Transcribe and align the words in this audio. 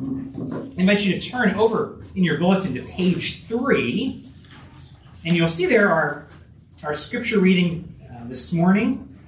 I 0.00 0.04
invite 0.76 1.04
you 1.04 1.18
to 1.18 1.20
turn 1.20 1.56
over 1.56 1.96
in 2.14 2.22
your 2.22 2.38
bulletin 2.38 2.72
to 2.74 2.82
page 2.82 3.46
three, 3.46 4.24
and 5.26 5.36
you'll 5.36 5.48
see 5.48 5.66
there 5.66 5.90
our, 5.90 6.28
our 6.84 6.94
scripture 6.94 7.40
reading 7.40 7.96
uh, 8.08 8.28
this 8.28 8.52
morning 8.52 9.18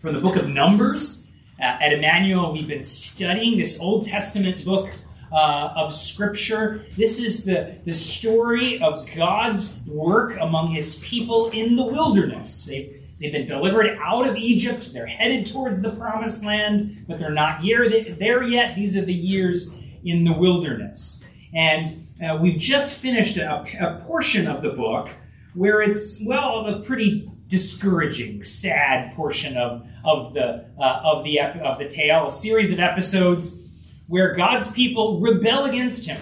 from 0.00 0.14
the 0.14 0.20
book 0.20 0.34
of 0.34 0.48
Numbers. 0.48 1.30
Uh, 1.60 1.62
at 1.80 1.92
Emmanuel, 1.92 2.52
we've 2.52 2.66
been 2.66 2.82
studying 2.82 3.56
this 3.56 3.80
Old 3.80 4.08
Testament 4.08 4.64
book 4.64 4.90
uh, 5.30 5.72
of 5.76 5.94
Scripture. 5.94 6.84
This 6.96 7.20
is 7.20 7.44
the, 7.44 7.78
the 7.84 7.92
story 7.92 8.80
of 8.80 9.08
God's 9.14 9.80
work 9.86 10.36
among 10.40 10.72
His 10.72 10.98
people 11.04 11.50
in 11.50 11.76
the 11.76 11.86
wilderness. 11.86 12.66
They've, 12.66 13.00
they've 13.20 13.32
been 13.32 13.46
delivered 13.46 13.86
out 14.00 14.28
of 14.28 14.36
Egypt. 14.36 14.92
They're 14.92 15.06
headed 15.06 15.46
towards 15.46 15.82
the 15.82 15.90
promised 15.90 16.44
land, 16.44 17.04
but 17.08 17.18
they're 17.18 17.30
not 17.30 17.62
there 17.62 18.42
yet. 18.42 18.74
These 18.76 18.96
are 18.96 19.04
the 19.04 19.14
years 19.14 19.82
in 20.04 20.24
the 20.24 20.32
wilderness. 20.32 21.28
And 21.54 22.08
uh, 22.24 22.38
we've 22.40 22.58
just 22.58 22.98
finished 22.98 23.36
a, 23.36 23.64
a 23.80 24.02
portion 24.06 24.46
of 24.46 24.62
the 24.62 24.70
book 24.70 25.10
where 25.54 25.80
it's, 25.80 26.22
well, 26.26 26.66
a 26.66 26.80
pretty 26.80 27.30
discouraging, 27.48 28.42
sad 28.42 29.14
portion 29.14 29.56
of, 29.56 29.86
of 30.04 30.34
the 30.34 30.66
uh, 30.78 31.00
of 31.04 31.24
the 31.24 31.40
of 31.40 31.78
the 31.78 31.88
tale, 31.88 32.26
a 32.26 32.30
series 32.30 32.72
of 32.72 32.78
episodes 32.78 33.66
where 34.06 34.34
God's 34.34 34.70
people 34.72 35.20
rebel 35.20 35.64
against 35.64 36.08
him, 36.08 36.20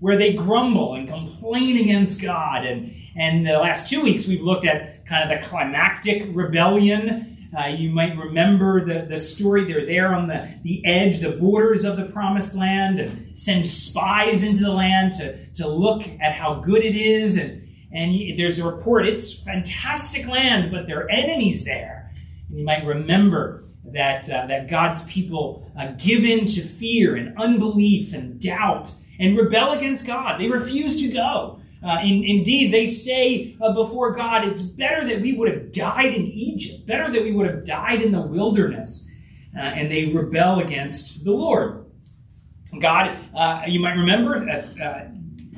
where 0.00 0.16
they 0.16 0.32
grumble 0.32 0.94
and 0.94 1.08
complain 1.08 1.76
against 1.76 2.22
God. 2.22 2.64
And, 2.64 2.94
and 3.16 3.46
the 3.46 3.58
last 3.58 3.90
two 3.90 4.00
weeks, 4.00 4.26
we've 4.26 4.42
looked 4.42 4.64
at 4.64 4.91
kind 5.06 5.30
of 5.30 5.40
the 5.40 5.46
climactic 5.46 6.28
rebellion. 6.32 7.50
Uh, 7.56 7.66
you 7.66 7.90
might 7.90 8.16
remember 8.16 8.84
the, 8.84 9.06
the 9.06 9.18
story. 9.18 9.64
They're 9.64 9.84
there 9.84 10.14
on 10.14 10.28
the, 10.28 10.58
the 10.62 10.84
edge, 10.86 11.20
the 11.20 11.32
borders 11.32 11.84
of 11.84 11.96
the 11.96 12.06
promised 12.06 12.54
land, 12.54 12.98
and 12.98 13.38
send 13.38 13.68
spies 13.70 14.42
into 14.42 14.60
the 14.64 14.72
land 14.72 15.12
to, 15.14 15.46
to 15.54 15.68
look 15.68 16.02
at 16.20 16.34
how 16.34 16.60
good 16.60 16.82
it 16.82 16.96
is. 16.96 17.36
And, 17.36 17.68
and 17.92 18.38
there's 18.38 18.58
a 18.58 18.66
report, 18.66 19.06
it's 19.06 19.42
fantastic 19.42 20.26
land, 20.26 20.72
but 20.72 20.86
there 20.86 21.00
are 21.00 21.10
enemies 21.10 21.64
there. 21.64 22.10
And 22.48 22.58
you 22.58 22.64
might 22.64 22.86
remember 22.86 23.64
that, 23.84 24.30
uh, 24.30 24.46
that 24.46 24.68
God's 24.68 25.04
people 25.06 25.70
uh, 25.78 25.92
give 25.98 26.24
in 26.24 26.46
to 26.46 26.62
fear 26.62 27.16
and 27.16 27.36
unbelief 27.36 28.14
and 28.14 28.40
doubt 28.40 28.94
and 29.18 29.36
rebel 29.36 29.72
against 29.72 30.06
God. 30.06 30.40
They 30.40 30.48
refuse 30.48 31.00
to 31.02 31.08
go. 31.08 31.60
Uh, 31.84 31.98
in, 32.04 32.22
indeed, 32.22 32.72
they 32.72 32.86
say 32.86 33.56
uh, 33.60 33.72
before 33.72 34.14
God, 34.14 34.46
it's 34.46 34.62
better 34.62 35.06
that 35.06 35.20
we 35.20 35.32
would 35.32 35.52
have 35.52 35.72
died 35.72 36.14
in 36.14 36.26
Egypt, 36.26 36.86
better 36.86 37.10
that 37.10 37.22
we 37.22 37.32
would 37.32 37.48
have 37.48 37.64
died 37.64 38.02
in 38.02 38.12
the 38.12 38.22
wilderness. 38.22 39.10
Uh, 39.54 39.60
and 39.60 39.90
they 39.90 40.06
rebel 40.06 40.60
against 40.60 41.24
the 41.24 41.32
Lord. 41.32 41.84
God, 42.80 43.14
uh, 43.34 43.64
you 43.66 43.80
might 43.80 43.96
remember, 43.96 44.46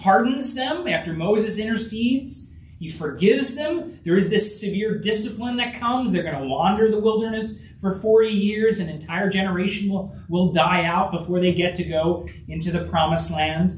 pardons 0.02 0.54
them 0.54 0.88
after 0.88 1.12
Moses 1.12 1.58
intercedes. 1.58 2.52
He 2.78 2.90
forgives 2.90 3.54
them. 3.54 4.00
There 4.04 4.16
is 4.16 4.30
this 4.30 4.60
severe 4.60 4.98
discipline 4.98 5.56
that 5.56 5.78
comes. 5.78 6.12
They're 6.12 6.22
going 6.24 6.42
to 6.42 6.48
wander 6.48 6.90
the 6.90 6.98
wilderness 6.98 7.62
for 7.80 7.94
40 7.94 8.28
years. 8.28 8.80
An 8.80 8.88
entire 8.88 9.30
generation 9.30 9.90
will, 9.90 10.14
will 10.28 10.52
die 10.52 10.84
out 10.84 11.12
before 11.12 11.40
they 11.40 11.52
get 11.52 11.76
to 11.76 11.84
go 11.84 12.26
into 12.48 12.70
the 12.72 12.84
promised 12.86 13.32
land. 13.32 13.72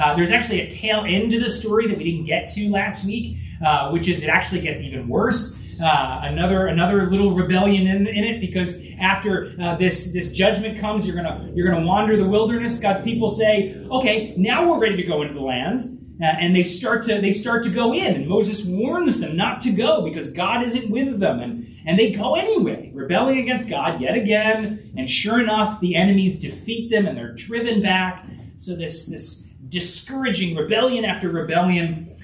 Uh, 0.00 0.14
there's 0.14 0.32
actually 0.32 0.60
a 0.62 0.70
tail 0.70 1.04
end 1.06 1.30
to 1.30 1.38
the 1.38 1.48
story 1.48 1.86
that 1.86 1.98
we 1.98 2.04
didn't 2.04 2.24
get 2.24 2.48
to 2.50 2.70
last 2.70 3.04
week, 3.04 3.36
uh, 3.64 3.90
which 3.90 4.08
is 4.08 4.24
it 4.24 4.30
actually 4.30 4.60
gets 4.60 4.82
even 4.82 5.06
worse. 5.08 5.58
Uh, 5.82 6.20
another 6.24 6.66
another 6.66 7.08
little 7.08 7.34
rebellion 7.34 7.86
in, 7.86 8.06
in 8.06 8.24
it 8.24 8.40
because 8.40 8.82
after 8.98 9.54
uh, 9.60 9.74
this 9.76 10.12
this 10.12 10.32
judgment 10.32 10.78
comes, 10.78 11.06
you're 11.06 11.16
gonna 11.16 11.50
you're 11.54 11.70
gonna 11.70 11.86
wander 11.86 12.16
the 12.16 12.26
wilderness. 12.26 12.80
God's 12.80 13.02
people 13.02 13.28
say, 13.28 13.74
okay, 13.90 14.34
now 14.36 14.70
we're 14.70 14.78
ready 14.78 14.96
to 14.96 15.02
go 15.02 15.22
into 15.22 15.34
the 15.34 15.40
land. 15.40 15.98
Uh, 16.20 16.24
and 16.24 16.54
they 16.54 16.62
start 16.62 17.02
to 17.02 17.18
they 17.20 17.32
start 17.32 17.62
to 17.62 17.70
go 17.70 17.94
in 17.94 18.14
and 18.14 18.28
moses 18.28 18.66
warns 18.68 19.20
them 19.20 19.34
not 19.34 19.58
to 19.58 19.72
go 19.72 20.02
because 20.02 20.34
god 20.34 20.62
isn't 20.62 20.90
with 20.90 21.18
them 21.18 21.40
and 21.40 21.74
and 21.86 21.98
they 21.98 22.12
go 22.12 22.34
anyway 22.34 22.90
rebelling 22.92 23.38
against 23.38 23.70
god 23.70 23.98
yet 24.02 24.14
again 24.14 24.92
and 24.98 25.10
sure 25.10 25.40
enough 25.40 25.80
the 25.80 25.96
enemies 25.96 26.38
defeat 26.38 26.90
them 26.90 27.06
and 27.06 27.16
they're 27.16 27.32
driven 27.32 27.80
back 27.80 28.26
so 28.58 28.76
this 28.76 29.06
this 29.06 29.39
discouraging 29.70 30.54
rebellion 30.54 31.04
after 31.04 31.30
rebellion 31.30 32.14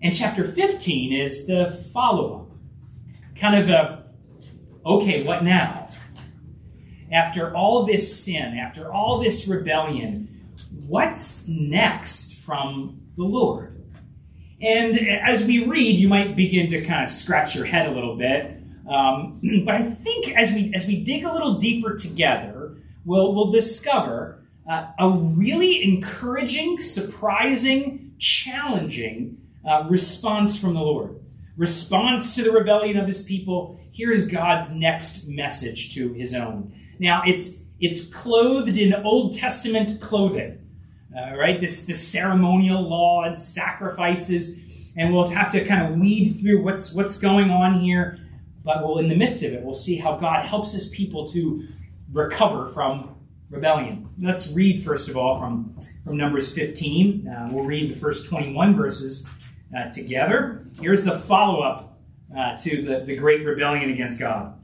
and 0.00 0.14
chapter 0.14 0.44
15 0.46 1.12
is 1.12 1.46
the 1.46 1.70
follow-up 1.92 2.48
kind 3.34 3.56
of 3.56 3.68
a 3.68 4.04
okay 4.86 5.24
what 5.24 5.42
now 5.42 5.88
after 7.10 7.54
all 7.56 7.84
this 7.84 8.24
sin 8.24 8.54
after 8.56 8.92
all 8.92 9.20
this 9.20 9.48
rebellion 9.48 10.32
what's 10.86 11.48
next 11.48 12.36
from 12.36 13.00
the 13.16 13.24
Lord. 13.24 13.82
And 14.60 14.98
as 14.98 15.46
we 15.46 15.64
read, 15.64 15.98
you 15.98 16.08
might 16.08 16.36
begin 16.36 16.68
to 16.68 16.84
kind 16.84 17.02
of 17.02 17.08
scratch 17.08 17.56
your 17.56 17.64
head 17.64 17.86
a 17.86 17.90
little 17.92 18.16
bit. 18.16 18.58
Um, 18.88 19.40
but 19.64 19.74
I 19.74 19.82
think 19.82 20.36
as 20.36 20.54
we 20.54 20.72
as 20.74 20.86
we 20.86 21.02
dig 21.02 21.24
a 21.24 21.32
little 21.32 21.58
deeper 21.58 21.96
together, 21.96 22.76
we'll 23.04 23.34
we'll 23.34 23.50
discover 23.50 24.41
uh, 24.68 24.86
a 24.98 25.10
really 25.10 25.82
encouraging, 25.82 26.78
surprising, 26.78 28.14
challenging 28.18 29.38
uh, 29.64 29.86
response 29.88 30.60
from 30.60 30.74
the 30.74 30.80
Lord. 30.80 31.20
Response 31.56 32.34
to 32.36 32.42
the 32.42 32.52
rebellion 32.52 32.96
of 32.96 33.06
His 33.06 33.22
people. 33.22 33.80
Here 33.90 34.12
is 34.12 34.28
God's 34.28 34.70
next 34.70 35.28
message 35.28 35.94
to 35.94 36.12
His 36.14 36.34
own. 36.34 36.72
Now 36.98 37.22
it's 37.26 37.62
it's 37.80 38.06
clothed 38.06 38.76
in 38.76 38.94
Old 38.94 39.36
Testament 39.36 40.00
clothing 40.00 40.62
uh, 41.16 41.36
right? 41.36 41.60
This, 41.60 41.84
this 41.86 42.06
ceremonial 42.06 42.82
law 42.82 43.22
and 43.24 43.38
sacrifices, 43.38 44.62
and 44.96 45.12
we'll 45.12 45.28
have 45.28 45.52
to 45.52 45.64
kind 45.64 45.92
of 45.92 45.98
weed 45.98 46.30
through 46.40 46.62
what's 46.62 46.94
what's 46.94 47.20
going 47.20 47.50
on 47.50 47.80
here. 47.80 48.18
But 48.64 48.82
we'll, 48.82 48.98
in 48.98 49.08
the 49.08 49.16
midst 49.16 49.42
of 49.42 49.52
it, 49.52 49.62
we'll 49.62 49.74
see 49.74 49.98
how 49.98 50.16
God 50.16 50.46
helps 50.46 50.72
His 50.72 50.88
people 50.90 51.26
to 51.28 51.66
recover 52.12 52.68
from 52.68 53.11
rebellion. 53.52 54.08
Let's 54.20 54.50
read 54.52 54.82
first 54.82 55.08
of 55.08 55.16
all 55.16 55.38
from 55.38 55.76
from 56.04 56.16
Numbers 56.16 56.54
15. 56.54 57.28
Uh, 57.28 57.48
we'll 57.52 57.66
read 57.66 57.90
the 57.90 57.94
first 57.94 58.28
21 58.28 58.74
verses 58.74 59.28
uh, 59.76 59.90
together. 59.90 60.66
Here's 60.80 61.04
the 61.04 61.12
follow 61.12 61.60
up 61.60 62.00
uh, 62.36 62.56
to 62.58 62.82
the, 62.82 63.00
the 63.00 63.14
great 63.14 63.44
rebellion 63.44 63.90
against 63.90 64.18
God. 64.18 64.58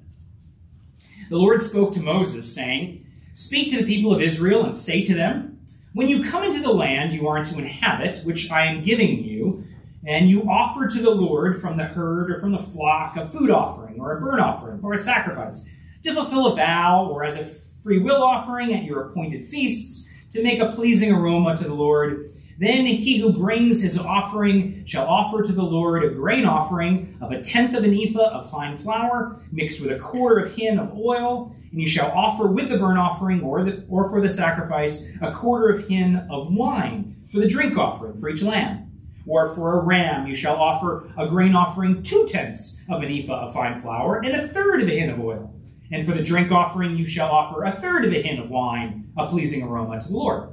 The 1.28 1.36
Lord 1.36 1.62
spoke 1.62 1.92
to 1.92 2.00
Moses, 2.00 2.52
saying, 2.52 3.06
Speak 3.34 3.70
to 3.70 3.78
the 3.78 3.86
people 3.86 4.14
of 4.14 4.22
Israel 4.22 4.64
and 4.64 4.74
say 4.74 5.04
to 5.04 5.14
them, 5.14 5.60
when 5.92 6.08
you 6.08 6.22
come 6.22 6.44
into 6.44 6.60
the 6.60 6.72
land 6.72 7.12
you 7.12 7.28
are 7.28 7.44
to 7.44 7.58
inhabit, 7.58 8.22
which 8.24 8.50
I 8.50 8.66
am 8.66 8.82
giving 8.82 9.22
you, 9.22 9.64
and 10.06 10.30
you 10.30 10.48
offer 10.48 10.86
to 10.86 11.02
the 11.02 11.10
Lord 11.10 11.60
from 11.60 11.76
the 11.76 11.84
herd 11.84 12.30
or 12.30 12.40
from 12.40 12.52
the 12.52 12.58
flock 12.58 13.16
a 13.16 13.26
food 13.26 13.50
offering 13.50 14.00
or 14.00 14.16
a 14.16 14.20
burnt 14.20 14.40
offering 14.40 14.80
or 14.82 14.92
a 14.92 14.98
sacrifice, 14.98 15.68
to 16.02 16.14
fulfill 16.14 16.46
a 16.46 16.56
vow 16.56 17.06
or 17.10 17.24
as 17.24 17.40
a 17.40 17.67
free 17.88 17.98
will 17.98 18.22
offering 18.22 18.74
at 18.74 18.84
your 18.84 19.00
appointed 19.00 19.42
feasts, 19.42 20.12
to 20.30 20.42
make 20.42 20.60
a 20.60 20.70
pleasing 20.72 21.10
aroma 21.10 21.56
to 21.56 21.64
the 21.64 21.72
Lord, 21.72 22.30
then 22.58 22.84
he 22.84 23.16
who 23.16 23.32
brings 23.32 23.80
his 23.80 23.98
offering 23.98 24.84
shall 24.84 25.06
offer 25.06 25.42
to 25.42 25.52
the 25.52 25.62
Lord 25.62 26.04
a 26.04 26.10
grain 26.10 26.44
offering 26.44 27.16
of 27.22 27.32
a 27.32 27.40
tenth 27.40 27.74
of 27.74 27.84
an 27.84 27.94
ephah 27.94 28.40
of 28.40 28.50
fine 28.50 28.76
flour, 28.76 29.40
mixed 29.50 29.80
with 29.80 29.90
a 29.90 29.98
quarter 29.98 30.38
of 30.40 30.54
hin 30.54 30.78
of 30.78 30.94
oil, 30.98 31.56
and 31.70 31.80
you 31.80 31.86
shall 31.86 32.10
offer 32.10 32.46
with 32.46 32.68
the 32.68 32.76
burnt 32.76 32.98
offering 32.98 33.40
or, 33.40 33.64
the, 33.64 33.86
or 33.88 34.10
for 34.10 34.20
the 34.20 34.28
sacrifice 34.28 35.16
a 35.22 35.32
quarter 35.32 35.70
of 35.70 35.88
hin 35.88 36.26
of 36.30 36.52
wine 36.52 37.16
for 37.32 37.38
the 37.38 37.48
drink 37.48 37.78
offering 37.78 38.18
for 38.18 38.28
each 38.28 38.42
lamb. 38.42 38.84
Or 39.26 39.54
for 39.54 39.80
a 39.80 39.82
ram 39.82 40.26
you 40.26 40.34
shall 40.34 40.56
offer 40.56 41.10
a 41.16 41.26
grain 41.26 41.54
offering 41.54 42.02
two 42.02 42.26
tenths 42.28 42.84
of 42.90 43.02
an 43.02 43.10
ephah 43.10 43.46
of 43.46 43.54
fine 43.54 43.78
flour 43.78 44.18
and 44.18 44.36
a 44.36 44.48
third 44.48 44.82
of 44.82 44.88
a 44.88 44.98
hin 44.98 45.08
of 45.08 45.20
oil. 45.20 45.54
And 45.90 46.06
for 46.06 46.12
the 46.12 46.22
drink 46.22 46.52
offering 46.52 46.96
you 46.96 47.06
shall 47.06 47.30
offer 47.30 47.64
a 47.64 47.72
third 47.72 48.04
of 48.04 48.12
a 48.12 48.22
hin 48.22 48.38
of 48.38 48.50
wine, 48.50 49.10
a 49.16 49.26
pleasing 49.26 49.66
aroma 49.66 50.00
to 50.00 50.08
the 50.08 50.14
Lord. 50.14 50.52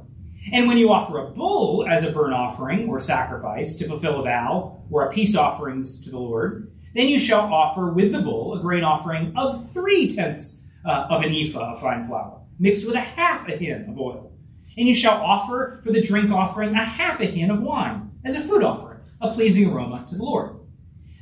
And 0.53 0.67
when 0.67 0.77
you 0.77 0.91
offer 0.91 1.17
a 1.17 1.31
bull 1.31 1.85
as 1.87 2.07
a 2.07 2.11
burnt 2.11 2.33
offering 2.33 2.87
or 2.87 2.99
sacrifice 2.99 3.75
to 3.77 3.87
fulfill 3.87 4.19
a 4.19 4.23
vow 4.23 4.83
or 4.91 5.05
a 5.05 5.11
peace 5.11 5.35
offerings 5.35 6.03
to 6.05 6.11
the 6.11 6.19
Lord, 6.19 6.71
then 6.93 7.09
you 7.09 7.19
shall 7.19 7.53
offer 7.53 7.91
with 7.91 8.13
the 8.13 8.21
bull 8.21 8.53
a 8.53 8.61
grain 8.61 8.83
offering 8.83 9.33
of 9.35 9.71
three 9.73 10.13
tenths 10.15 10.67
uh, 10.85 11.07
of 11.09 11.23
an 11.23 11.33
ephah 11.33 11.73
of 11.73 11.81
fine 11.81 12.05
flour, 12.05 12.39
mixed 12.59 12.85
with 12.85 12.95
a 12.95 13.01
half 13.01 13.47
a 13.49 13.57
hin 13.57 13.87
of 13.89 13.99
oil. 13.99 14.31
And 14.77 14.87
you 14.87 14.93
shall 14.93 15.21
offer 15.21 15.79
for 15.83 15.91
the 15.91 16.01
drink 16.01 16.31
offering 16.31 16.75
a 16.75 16.85
half 16.85 17.19
a 17.19 17.25
hin 17.25 17.49
of 17.49 17.61
wine 17.61 18.11
as 18.23 18.35
a 18.35 18.41
food 18.41 18.63
offering, 18.63 18.99
a 19.21 19.31
pleasing 19.31 19.71
aroma 19.71 20.05
to 20.09 20.15
the 20.15 20.23
Lord. 20.23 20.57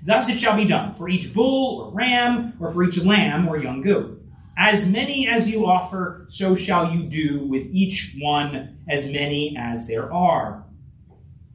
Thus 0.05 0.29
it 0.29 0.37
shall 0.37 0.57
be 0.57 0.65
done 0.65 0.93
for 0.93 1.07
each 1.07 1.33
bull 1.33 1.81
or 1.81 1.93
ram, 1.93 2.53
or 2.59 2.69
for 2.69 2.83
each 2.83 3.03
lamb 3.03 3.47
or 3.47 3.57
young 3.57 3.81
goat. 3.81 4.21
As 4.57 4.91
many 4.91 5.27
as 5.27 5.49
you 5.49 5.65
offer, 5.65 6.25
so 6.27 6.55
shall 6.55 6.91
you 6.91 7.03
do 7.03 7.47
with 7.47 7.67
each 7.71 8.15
one 8.19 8.77
as 8.87 9.11
many 9.11 9.55
as 9.57 9.87
there 9.87 10.13
are. 10.13 10.65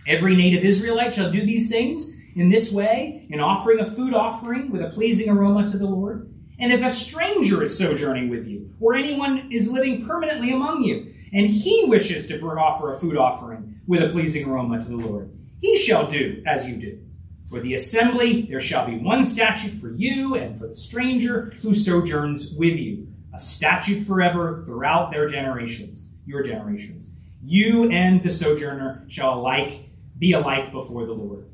Every 0.06 0.34
native 0.34 0.64
Israelite 0.64 1.14
shall 1.14 1.30
do 1.30 1.42
these 1.42 1.70
things 1.70 2.18
in 2.34 2.48
this 2.48 2.72
way, 2.72 3.26
in 3.28 3.40
offering 3.40 3.80
a 3.80 3.84
food 3.84 4.14
offering 4.14 4.70
with 4.70 4.80
a 4.80 4.90
pleasing 4.90 5.28
aroma 5.30 5.68
to 5.68 5.76
the 5.76 5.86
Lord. 5.86 6.32
And 6.58 6.72
if 6.72 6.82
a 6.82 6.90
stranger 6.90 7.62
is 7.62 7.78
sojourning 7.78 8.30
with 8.30 8.46
you, 8.46 8.70
or 8.80 8.94
anyone 8.94 9.48
is 9.52 9.70
living 9.70 10.06
permanently 10.06 10.52
among 10.52 10.84
you, 10.84 11.12
and 11.32 11.46
he 11.46 11.84
wishes 11.86 12.26
to 12.28 12.40
offer 12.40 12.92
a 12.94 12.98
food 12.98 13.16
offering 13.16 13.80
with 13.86 14.02
a 14.02 14.08
pleasing 14.08 14.48
aroma 14.48 14.80
to 14.80 14.88
the 14.88 14.96
Lord, 14.96 15.30
he 15.60 15.76
shall 15.76 16.06
do 16.06 16.42
as 16.46 16.68
you 16.68 16.76
do. 16.80 17.07
For 17.48 17.60
the 17.60 17.74
assembly 17.74 18.42
there 18.42 18.60
shall 18.60 18.86
be 18.86 18.98
one 18.98 19.24
statute 19.24 19.72
for 19.72 19.90
you 19.90 20.34
and 20.34 20.58
for 20.58 20.66
the 20.66 20.74
stranger 20.74 21.54
who 21.62 21.72
sojourns 21.72 22.54
with 22.54 22.78
you, 22.78 23.08
a 23.32 23.38
statute 23.38 24.02
forever 24.02 24.62
throughout 24.66 25.10
their 25.10 25.26
generations, 25.26 26.14
your 26.26 26.42
generations. 26.42 27.14
You 27.42 27.90
and 27.90 28.22
the 28.22 28.28
sojourner 28.28 29.04
shall 29.08 29.34
alike 29.34 29.88
be 30.18 30.32
alike 30.32 30.72
before 30.72 31.06
the 31.06 31.12
Lord. 31.12 31.46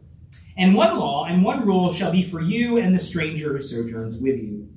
And 0.57 0.75
one 0.75 0.99
law 0.99 1.27
and 1.27 1.45
one 1.45 1.67
rule 1.67 1.93
shall 1.93 2.11
be 2.11 2.23
for 2.23 2.41
you 2.41 2.77
and 2.79 2.95
the 2.95 2.99
stranger 2.99 3.53
who 3.53 3.61
sojourns 3.61 4.17
with 4.17 4.43
you. 4.43 4.69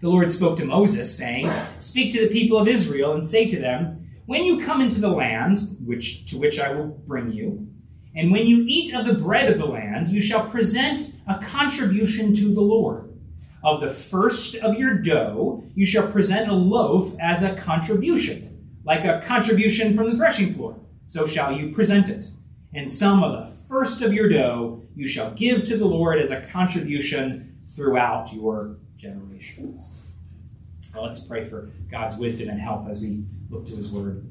The 0.00 0.08
Lord 0.08 0.30
spoke 0.30 0.58
to 0.58 0.64
Moses, 0.64 1.16
saying, 1.16 1.50
Speak 1.78 2.12
to 2.12 2.20
the 2.20 2.32
people 2.32 2.58
of 2.58 2.68
Israel 2.68 3.12
and 3.12 3.24
say 3.24 3.48
to 3.48 3.58
them, 3.58 4.08
When 4.26 4.44
you 4.44 4.64
come 4.64 4.80
into 4.80 5.00
the 5.00 5.08
land 5.08 5.58
which 5.84 6.30
to 6.30 6.38
which 6.38 6.60
I 6.60 6.72
will 6.72 6.88
bring 6.88 7.32
you, 7.32 7.68
and 8.16 8.32
when 8.32 8.46
you 8.46 8.64
eat 8.66 8.94
of 8.94 9.04
the 9.04 9.14
bread 9.14 9.52
of 9.52 9.58
the 9.58 9.66
land, 9.66 10.08
you 10.08 10.20
shall 10.20 10.48
present 10.48 11.14
a 11.28 11.38
contribution 11.38 12.34
to 12.34 12.54
the 12.54 12.62
Lord. 12.62 13.12
Of 13.62 13.82
the 13.82 13.90
first 13.90 14.56
of 14.56 14.78
your 14.78 14.94
dough, 14.94 15.62
you 15.74 15.84
shall 15.84 16.10
present 16.10 16.48
a 16.48 16.54
loaf 16.54 17.14
as 17.20 17.42
a 17.42 17.54
contribution, 17.56 18.70
like 18.84 19.04
a 19.04 19.20
contribution 19.22 19.94
from 19.94 20.10
the 20.10 20.16
threshing 20.16 20.50
floor. 20.52 20.78
So 21.06 21.26
shall 21.26 21.52
you 21.52 21.74
present 21.74 22.08
it. 22.08 22.24
And 22.72 22.90
some 22.90 23.22
of 23.22 23.32
the 23.32 23.52
first 23.68 24.00
of 24.00 24.14
your 24.14 24.28
dough 24.28 24.82
you 24.94 25.06
shall 25.06 25.32
give 25.32 25.64
to 25.64 25.76
the 25.76 25.86
Lord 25.86 26.18
as 26.18 26.30
a 26.30 26.40
contribution 26.40 27.58
throughout 27.74 28.32
your 28.32 28.76
generations. 28.96 29.94
Well, 30.94 31.04
let's 31.04 31.20
pray 31.20 31.44
for 31.44 31.68
God's 31.90 32.16
wisdom 32.16 32.48
and 32.48 32.58
help 32.58 32.88
as 32.88 33.02
we 33.02 33.24
look 33.50 33.66
to 33.66 33.76
his 33.76 33.90
word. 33.90 34.26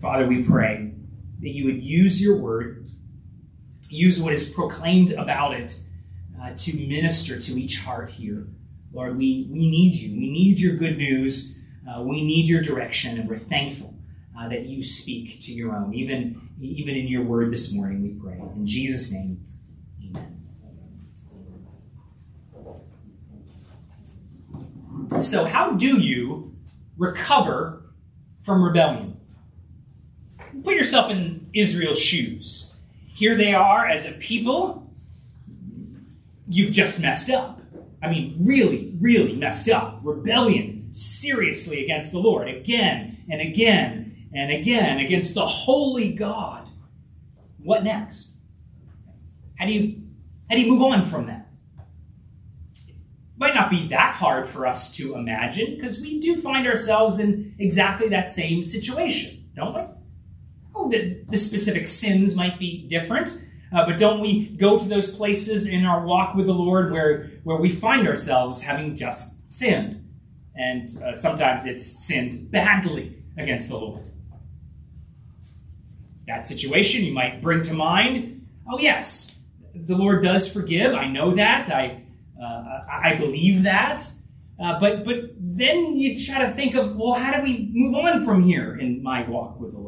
Father, 0.00 0.28
we 0.28 0.44
pray 0.44 0.92
that 1.40 1.50
you 1.50 1.64
would 1.66 1.82
use 1.82 2.22
your 2.22 2.36
word, 2.40 2.88
use 3.88 4.20
what 4.22 4.32
is 4.32 4.52
proclaimed 4.52 5.12
about 5.12 5.54
it 5.54 5.78
uh, 6.40 6.52
to 6.56 6.76
minister 6.88 7.38
to 7.38 7.60
each 7.60 7.80
heart 7.80 8.10
here. 8.10 8.46
Lord, 8.92 9.16
we, 9.16 9.48
we 9.50 9.70
need 9.70 9.94
you. 9.94 10.16
We 10.18 10.30
need 10.30 10.58
your 10.58 10.76
good 10.76 10.98
news. 10.98 11.62
Uh, 11.88 12.02
we 12.02 12.24
need 12.24 12.48
your 12.48 12.62
direction, 12.62 13.18
and 13.18 13.28
we're 13.28 13.36
thankful 13.36 13.94
uh, 14.38 14.48
that 14.48 14.66
you 14.66 14.82
speak 14.82 15.40
to 15.42 15.52
your 15.52 15.74
own. 15.74 15.94
Even, 15.94 16.48
even 16.60 16.96
in 16.96 17.08
your 17.08 17.22
word 17.22 17.52
this 17.52 17.74
morning, 17.74 18.02
we 18.02 18.10
pray. 18.10 18.38
In 18.38 18.66
Jesus' 18.66 19.12
name, 19.12 19.42
amen. 20.04 20.36
So, 25.22 25.44
how 25.44 25.72
do 25.72 26.00
you 26.00 26.54
recover 26.96 27.92
from 28.42 28.62
rebellion? 28.62 29.19
Put 30.62 30.74
yourself 30.74 31.10
in 31.10 31.48
Israel's 31.54 31.98
shoes. 31.98 32.76
Here 33.14 33.36
they 33.36 33.52
are 33.54 33.86
as 33.86 34.08
a 34.08 34.12
people. 34.14 34.90
You've 36.48 36.72
just 36.72 37.02
messed 37.02 37.30
up. 37.30 37.60
I 38.02 38.08
mean, 38.08 38.36
really, 38.40 38.96
really 39.00 39.36
messed 39.36 39.68
up. 39.68 40.00
Rebellion 40.02 40.88
seriously 40.92 41.84
against 41.84 42.12
the 42.12 42.18
Lord 42.18 42.48
again 42.48 43.24
and 43.28 43.40
again 43.40 44.28
and 44.32 44.50
again 44.50 44.98
against 44.98 45.34
the 45.34 45.46
holy 45.46 46.12
God. 46.12 46.68
What 47.62 47.84
next? 47.84 48.30
How 49.58 49.66
do 49.66 49.72
you 49.72 50.02
how 50.48 50.56
do 50.56 50.62
you 50.62 50.72
move 50.72 50.82
on 50.82 51.06
from 51.06 51.26
that? 51.26 51.48
Might 53.36 53.54
not 53.54 53.70
be 53.70 53.88
that 53.88 54.14
hard 54.14 54.46
for 54.46 54.66
us 54.66 54.94
to 54.96 55.14
imagine 55.14 55.74
because 55.74 56.00
we 56.00 56.20
do 56.20 56.36
find 56.36 56.66
ourselves 56.66 57.18
in 57.18 57.54
exactly 57.58 58.08
that 58.08 58.30
same 58.30 58.62
situation, 58.62 59.48
don't 59.54 59.74
we? 59.74 59.82
Oh, 60.80 60.88
the, 60.88 61.22
the 61.28 61.36
specific 61.36 61.86
sins 61.86 62.34
might 62.34 62.58
be 62.58 62.86
different, 62.88 63.28
uh, 63.70 63.84
but 63.84 63.98
don't 63.98 64.20
we 64.20 64.48
go 64.48 64.78
to 64.78 64.88
those 64.88 65.14
places 65.14 65.68
in 65.68 65.84
our 65.84 66.06
walk 66.06 66.34
with 66.34 66.46
the 66.46 66.54
Lord 66.54 66.90
where, 66.90 67.30
where 67.44 67.58
we 67.58 67.70
find 67.70 68.08
ourselves 68.08 68.62
having 68.62 68.96
just 68.96 69.52
sinned? 69.52 70.08
And 70.54 70.88
uh, 71.04 71.14
sometimes 71.14 71.66
it's 71.66 71.86
sinned 71.86 72.50
badly 72.50 73.22
against 73.36 73.68
the 73.68 73.76
Lord. 73.76 74.04
That 76.26 76.46
situation 76.46 77.04
you 77.04 77.12
might 77.12 77.42
bring 77.42 77.62
to 77.62 77.74
mind 77.74 78.46
oh, 78.70 78.78
yes, 78.78 79.42
the 79.74 79.96
Lord 79.96 80.22
does 80.22 80.50
forgive. 80.50 80.94
I 80.94 81.08
know 81.08 81.32
that. 81.32 81.70
I, 81.70 82.02
uh, 82.40 82.80
I 82.88 83.16
believe 83.16 83.64
that. 83.64 84.10
Uh, 84.62 84.78
but 84.78 85.04
but 85.06 85.30
then 85.38 85.96
you 85.96 86.14
try 86.22 86.44
to 86.44 86.52
think 86.52 86.74
of 86.74 86.96
well, 86.96 87.14
how 87.14 87.34
do 87.34 87.42
we 87.42 87.70
move 87.72 87.94
on 87.94 88.24
from 88.24 88.42
here 88.42 88.76
in 88.76 89.02
my 89.02 89.26
walk 89.26 89.58
with 89.58 89.72
the 89.72 89.78
Lord? 89.78 89.79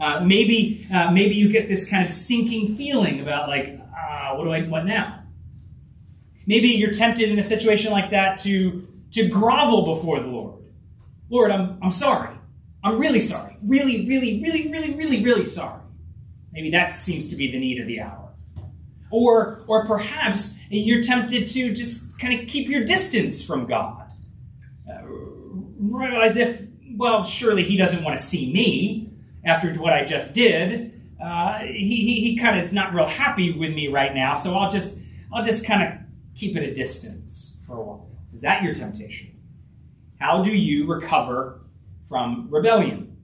Uh, 0.00 0.20
maybe 0.24 0.86
uh, 0.92 1.10
maybe 1.10 1.34
you 1.34 1.48
get 1.48 1.68
this 1.68 1.88
kind 1.88 2.04
of 2.04 2.10
sinking 2.10 2.76
feeling 2.76 3.20
about 3.20 3.48
like, 3.48 3.80
ah, 3.96 4.34
what 4.34 4.44
do 4.44 4.50
I 4.50 4.62
what 4.62 4.84
now? 4.84 5.22
Maybe 6.46 6.68
you're 6.68 6.92
tempted 6.92 7.30
in 7.30 7.38
a 7.38 7.42
situation 7.42 7.92
like 7.92 8.10
that 8.10 8.38
to 8.40 8.86
to 9.12 9.28
grovel 9.28 9.84
before 9.84 10.20
the 10.20 10.28
Lord. 10.28 10.62
Lord, 11.30 11.50
I'm 11.50 11.78
I'm 11.80 11.90
sorry. 11.90 12.36
I'm 12.82 12.98
really 12.98 13.20
sorry. 13.20 13.56
Really, 13.64 14.06
really, 14.06 14.42
really, 14.42 14.70
really, 14.70 14.94
really, 14.94 15.24
really 15.24 15.46
sorry. 15.46 15.80
Maybe 16.52 16.70
that 16.70 16.92
seems 16.92 17.28
to 17.28 17.36
be 17.36 17.50
the 17.50 17.58
need 17.58 17.80
of 17.80 17.86
the 17.86 18.00
hour. 18.00 18.34
Or 19.10 19.64
or 19.68 19.86
perhaps 19.86 20.60
you're 20.70 21.02
tempted 21.02 21.46
to 21.48 21.72
just 21.72 22.18
kind 22.18 22.38
of 22.38 22.48
keep 22.48 22.68
your 22.68 22.84
distance 22.84 23.46
from 23.46 23.66
God. 23.66 24.02
Uh, 24.90 26.00
as 26.22 26.36
if, 26.36 26.62
well, 26.96 27.22
surely 27.22 27.62
He 27.62 27.76
doesn't 27.76 28.02
want 28.02 28.18
to 28.18 28.22
see 28.22 28.52
me 28.52 29.13
after 29.44 29.72
what 29.74 29.92
I 29.92 30.04
just 30.04 30.34
did, 30.34 31.00
uh, 31.22 31.58
he, 31.60 31.96
he, 32.02 32.20
he 32.20 32.36
kind 32.36 32.58
of 32.58 32.64
is 32.64 32.72
not 32.72 32.92
real 32.92 33.06
happy 33.06 33.52
with 33.52 33.74
me 33.74 33.88
right 33.88 34.14
now, 34.14 34.34
so 34.34 34.54
I'll 34.54 34.70
just 34.70 35.02
I'll 35.32 35.44
just 35.44 35.66
kind 35.66 35.82
of 35.82 36.00
keep 36.34 36.56
at 36.56 36.62
a 36.62 36.74
distance 36.74 37.58
for 37.66 37.76
a 37.76 37.82
while. 37.82 38.08
Is 38.32 38.42
that 38.42 38.62
your 38.62 38.74
temptation? 38.74 39.40
How 40.18 40.42
do 40.42 40.50
you 40.50 40.86
recover 40.86 41.60
from 42.08 42.48
rebellion? 42.50 43.16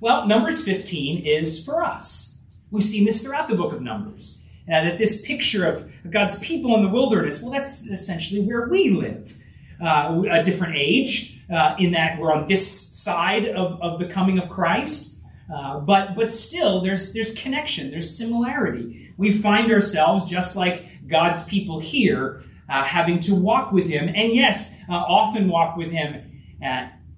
Well, 0.00 0.26
Numbers 0.26 0.64
15 0.64 1.24
is 1.24 1.64
for 1.64 1.82
us. 1.82 2.44
We've 2.70 2.84
seen 2.84 3.04
this 3.04 3.22
throughout 3.22 3.48
the 3.48 3.56
book 3.56 3.72
of 3.72 3.82
Numbers. 3.82 4.46
Uh, 4.68 4.84
that 4.84 4.98
this 4.98 5.26
picture 5.26 5.66
of 5.66 5.90
God's 6.10 6.38
people 6.40 6.76
in 6.76 6.82
the 6.82 6.88
wilderness, 6.88 7.42
well, 7.42 7.50
that's 7.50 7.86
essentially 7.86 8.42
where 8.42 8.68
we 8.68 8.90
live. 8.90 9.42
Uh, 9.82 10.22
a 10.30 10.42
different 10.42 10.74
age, 10.76 11.40
uh, 11.50 11.74
in 11.78 11.92
that 11.92 12.18
we're 12.18 12.32
on 12.32 12.46
this 12.46 12.68
side 12.68 13.46
of, 13.46 13.80
of 13.80 13.98
the 13.98 14.06
coming 14.06 14.38
of 14.38 14.50
Christ. 14.50 15.07
Uh, 15.52 15.80
but 15.80 16.14
but 16.14 16.30
still, 16.30 16.80
there's 16.82 17.12
there's 17.12 17.34
connection, 17.34 17.90
there's 17.90 18.16
similarity. 18.16 19.10
We 19.16 19.32
find 19.32 19.72
ourselves 19.72 20.30
just 20.30 20.56
like 20.56 20.84
God's 21.06 21.44
people 21.44 21.80
here, 21.80 22.42
uh, 22.68 22.84
having 22.84 23.20
to 23.20 23.34
walk 23.34 23.72
with 23.72 23.86
Him, 23.86 24.08
and 24.08 24.32
yes, 24.32 24.78
uh, 24.88 24.92
often 24.92 25.48
walk 25.48 25.76
with 25.76 25.90
Him, 25.90 26.42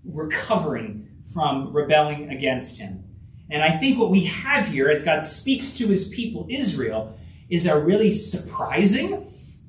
recovering 0.05 1.09
from 1.33 1.73
rebelling 1.73 2.31
against 2.31 2.81
Him. 2.81 3.05
And 3.51 3.63
I 3.63 3.71
think 3.71 3.99
what 3.99 4.11
we 4.11 4.25
have 4.27 4.69
here, 4.69 4.89
as 4.89 5.05
God 5.05 5.23
speaks 5.23 5.73
to 5.75 5.89
His 5.89 6.09
people 6.09 6.47
Israel, 6.49 7.19
is 7.49 7.67
a 7.67 7.81
really 7.81 8.13
surprising 8.13 9.27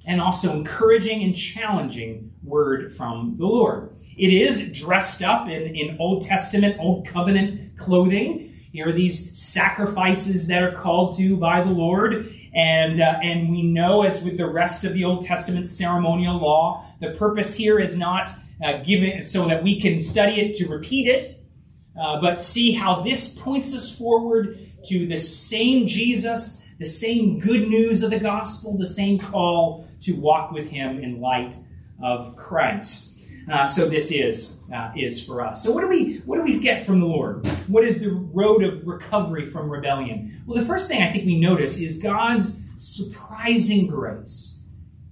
and 0.08 0.22
also 0.22 0.53
encouraging 0.53 1.24
and 1.24 1.36
challenging 1.36 2.32
word 2.44 2.94
from 2.94 3.36
the 3.38 3.46
Lord. 3.46 3.96
It 4.18 4.34
is 4.34 4.77
dressed 4.77 5.22
up 5.22 5.48
in, 5.48 5.75
in 5.75 5.98
Old 6.00 6.24
Testament, 6.24 6.77
Old 6.80 7.08
Covenant 7.08 7.77
clothing. 7.77 8.50
Here 8.72 8.88
are 8.88 8.94
these 8.94 9.38
sacrifices 9.38 10.48
that 10.48 10.63
are 10.63 10.72
called 10.72 11.18
to 11.18 11.36
by 11.36 11.62
the 11.62 11.72
Lord. 11.72 12.34
And, 12.54 13.01
uh, 13.01 13.20
and 13.22 13.50
we 13.50 13.63
know, 13.63 14.04
as 14.04 14.24
with 14.24 14.38
the 14.38 14.48
rest 14.48 14.86
of 14.86 14.94
the 14.94 15.04
Old 15.04 15.25
Testament 15.25 15.68
ceremonial 15.68 16.38
law, 16.38 16.86
the 17.00 17.12
purpose 17.12 17.56
here 17.56 17.80
is 17.80 17.98
not 17.98 18.30
uh, 18.63 18.78
given 18.84 19.24
so 19.24 19.48
that 19.48 19.63
we 19.63 19.80
can 19.80 20.00
study 20.00 20.40
it 20.40 20.56
to 20.56 20.68
repeat 20.68 21.08
it, 21.08 21.44
uh, 22.00 22.22
but 22.22 22.40
see 22.40 22.74
how 22.74 23.01
this 23.01 23.38
points 23.38 23.75
us 23.75 23.98
forward 23.98 24.58
to 24.86 25.06
the 25.06 25.18
same 25.18 25.88
Jesus, 25.88 26.66
the 26.80 26.86
same 26.86 27.40
good 27.40 27.68
news 27.68 28.04
of 28.04 28.12
the 28.12 28.20
gospel, 28.20 28.78
the 28.78 28.86
same 28.86 29.20
call 29.20 29.88
to 30.01 30.13
walk 30.13 30.51
with 30.51 30.70
him 30.70 31.00
in 31.00 31.20
light 31.20 31.56
of 32.01 32.36
Christ. 32.36 33.21
Uh, 33.52 33.68
so 33.68 33.88
this 33.90 34.12
is 34.12 34.60
uh, 34.74 34.92
is 34.96 35.26
for 35.26 35.46
us. 35.46 35.64
So 35.64 35.72
what 35.72 35.82
do 35.82 35.90
we 35.90 36.18
what 36.20 36.38
do 36.38 36.44
we 36.44 36.60
get 36.60 36.86
from 36.86 37.00
the 37.00 37.06
Lord? 37.06 37.46
What 37.68 37.84
is 37.84 38.00
the 38.00 38.12
road 38.12 38.64
of 38.64 38.88
recovery 38.88 39.46
from 39.46 39.70
rebellion? 39.70 40.42
Well, 40.46 40.60
the 40.60 40.66
first 40.66 40.90
thing 40.90 41.02
I 41.02 41.12
think 41.12 41.26
we 41.26 41.40
notice 41.40 41.80
is 41.82 42.02
God's 42.02 42.70
surprising 42.78 43.88
grace. 43.88 44.66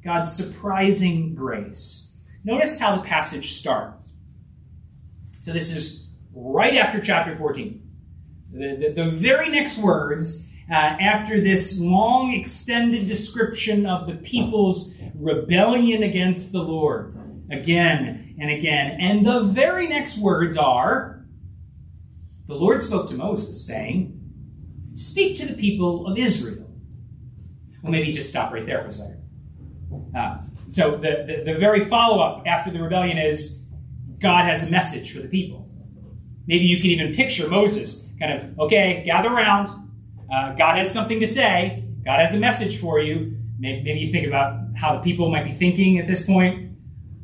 God's 0.04 0.32
surprising 0.32 1.36
grace. 1.36 2.18
Notice 2.44 2.80
how 2.80 2.96
the 2.96 3.04
passage 3.04 3.54
starts. 3.54 4.14
So 5.42 5.52
this 5.52 5.72
is 5.72 6.10
right 6.34 6.76
after 6.76 7.02
chapter 7.02 7.36
14. 7.36 7.86
The, 8.52 8.76
the, 8.76 9.04
the 9.04 9.12
very 9.12 9.50
next 9.50 9.78
words 9.78 10.50
uh, 10.72 10.74
after 10.74 11.42
this 11.42 11.82
long 11.82 12.32
extended 12.32 13.08
description 13.08 13.86
of 13.86 14.08
the 14.08 14.16
people's 14.16 14.96
rebellion 15.16 16.04
against 16.04 16.52
the 16.52 16.64
Lord 16.64 17.19
again 17.52 18.36
and 18.40 18.50
again. 18.50 18.98
And 19.00 19.26
the 19.26 19.44
very 19.44 19.88
next 19.88 20.20
words 20.20 20.58
are, 20.58 21.26
the 22.48 22.56
Lord 22.56 22.82
spoke 22.82 23.08
to 23.10 23.16
Moses, 23.16 23.66
saying, 23.66 24.16
Speak 24.94 25.38
to 25.38 25.46
the 25.46 25.54
people 25.54 26.08
of 26.08 26.18
Israel. 26.18 26.70
Well, 27.82 27.92
maybe 27.92 28.12
just 28.12 28.30
stop 28.30 28.52
right 28.52 28.66
there 28.66 28.82
for 28.82 28.88
a 28.88 28.92
second. 28.92 30.16
Uh, 30.16 30.40
so 30.68 30.98
the, 30.98 31.26
the, 31.46 31.54
the 31.54 31.58
very 31.58 31.86
follow 31.86 32.22
up 32.22 32.44
after 32.46 32.72
the 32.72 32.82
rebellion 32.82 33.18
is 33.18 33.68
God 34.20 34.46
has 34.46 34.68
a 34.68 34.72
message 34.72 35.14
for 35.14 35.20
the 35.20 35.28
people. 35.28 35.70
Maybe 36.48 36.66
you 36.66 36.78
can 36.78 36.88
even 36.88 37.16
picture 37.16 37.48
Moses 37.48 38.12
kind 38.20 38.34
of, 38.34 38.60
okay, 38.60 39.04
gather 39.06 39.30
around. 39.30 39.68
Uh, 40.32 40.54
God 40.54 40.78
has 40.78 40.92
something 40.92 41.20
to 41.20 41.28
say. 41.28 41.84
God 42.04 42.20
has 42.20 42.36
a 42.36 42.40
message 42.40 42.80
for 42.80 43.00
you. 43.00 43.38
Maybe, 43.60 43.84
maybe 43.84 44.00
you 44.00 44.12
think 44.12 44.28
about 44.28 44.60
how 44.76 44.96
the 44.96 45.02
people 45.02 45.30
might 45.30 45.46
be 45.46 45.52
thinking 45.52 46.00
at 46.00 46.08
this 46.08 46.26
point. 46.26 46.69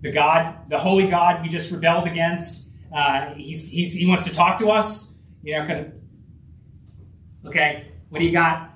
The 0.06 0.12
God, 0.12 0.70
the 0.70 0.78
holy 0.78 1.08
God 1.08 1.42
we 1.42 1.50
just 1.50 1.72
rebelled 1.72 2.06
against, 2.06 2.70
uh, 2.96 3.34
he's, 3.34 3.68
he's, 3.68 3.96
he 3.96 4.06
wants 4.06 4.26
to 4.26 4.32
talk 4.32 4.60
to 4.60 4.70
us. 4.70 5.20
You 5.42 5.58
know, 5.58 5.66
kind 5.66 5.80
of, 5.80 7.48
okay, 7.48 7.88
what 8.10 8.20
do 8.20 8.26
you 8.26 8.32
got? 8.32 8.70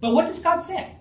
But 0.00 0.14
what 0.14 0.26
does 0.26 0.38
God 0.38 0.62
say? 0.62 0.96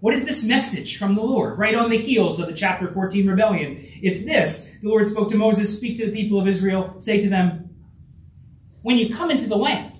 What 0.00 0.12
is 0.12 0.26
this 0.26 0.46
message 0.46 0.98
from 0.98 1.14
the 1.14 1.22
Lord? 1.22 1.58
Right 1.58 1.74
on 1.74 1.88
the 1.88 1.96
heels 1.96 2.40
of 2.40 2.46
the 2.46 2.52
chapter 2.52 2.88
14 2.88 3.26
rebellion. 3.26 3.78
It's 3.78 4.26
this. 4.26 4.78
The 4.82 4.88
Lord 4.90 5.08
spoke 5.08 5.30
to 5.30 5.38
Moses, 5.38 5.74
Speak 5.74 5.96
to 5.96 6.04
the 6.04 6.12
people 6.12 6.38
of 6.38 6.46
Israel, 6.46 6.96
say 6.98 7.22
to 7.22 7.28
them, 7.30 7.70
When 8.82 8.98
you 8.98 9.14
come 9.14 9.30
into 9.30 9.48
the 9.48 9.56
land 9.56 9.94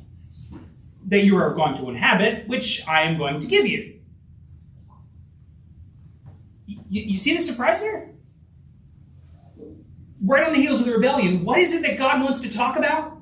that 1.06 1.24
you 1.24 1.38
are 1.38 1.54
going 1.54 1.74
to 1.76 1.88
inhabit, 1.88 2.48
which 2.48 2.86
I 2.86 3.04
am 3.04 3.16
going 3.16 3.40
to 3.40 3.46
give 3.46 3.66
you. 3.66 3.93
You, 6.94 7.02
you 7.02 7.14
see 7.14 7.34
the 7.34 7.40
surprise 7.40 7.80
there? 7.80 8.12
Right 10.24 10.46
on 10.46 10.52
the 10.52 10.60
heels 10.60 10.78
of 10.78 10.86
the 10.86 10.92
rebellion, 10.92 11.44
what 11.44 11.58
is 11.58 11.74
it 11.74 11.82
that 11.82 11.98
God 11.98 12.22
wants 12.22 12.38
to 12.40 12.48
talk 12.48 12.78
about? 12.78 13.18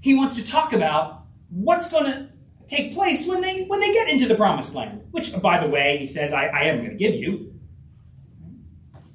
He 0.00 0.14
wants 0.14 0.36
to 0.36 0.44
talk 0.44 0.74
about 0.74 1.24
what's 1.48 1.90
going 1.90 2.04
to 2.04 2.28
take 2.66 2.92
place 2.92 3.26
when 3.26 3.40
they 3.40 3.62
when 3.62 3.80
they 3.80 3.94
get 3.94 4.08
into 4.08 4.28
the 4.28 4.34
promised 4.34 4.74
land, 4.74 5.06
which, 5.10 5.34
by 5.40 5.58
the 5.58 5.70
way, 5.70 5.96
he 5.96 6.04
says, 6.04 6.34
I, 6.34 6.48
I 6.48 6.64
am 6.64 6.78
going 6.78 6.90
to 6.90 6.96
give 6.96 7.14
you. 7.14 7.54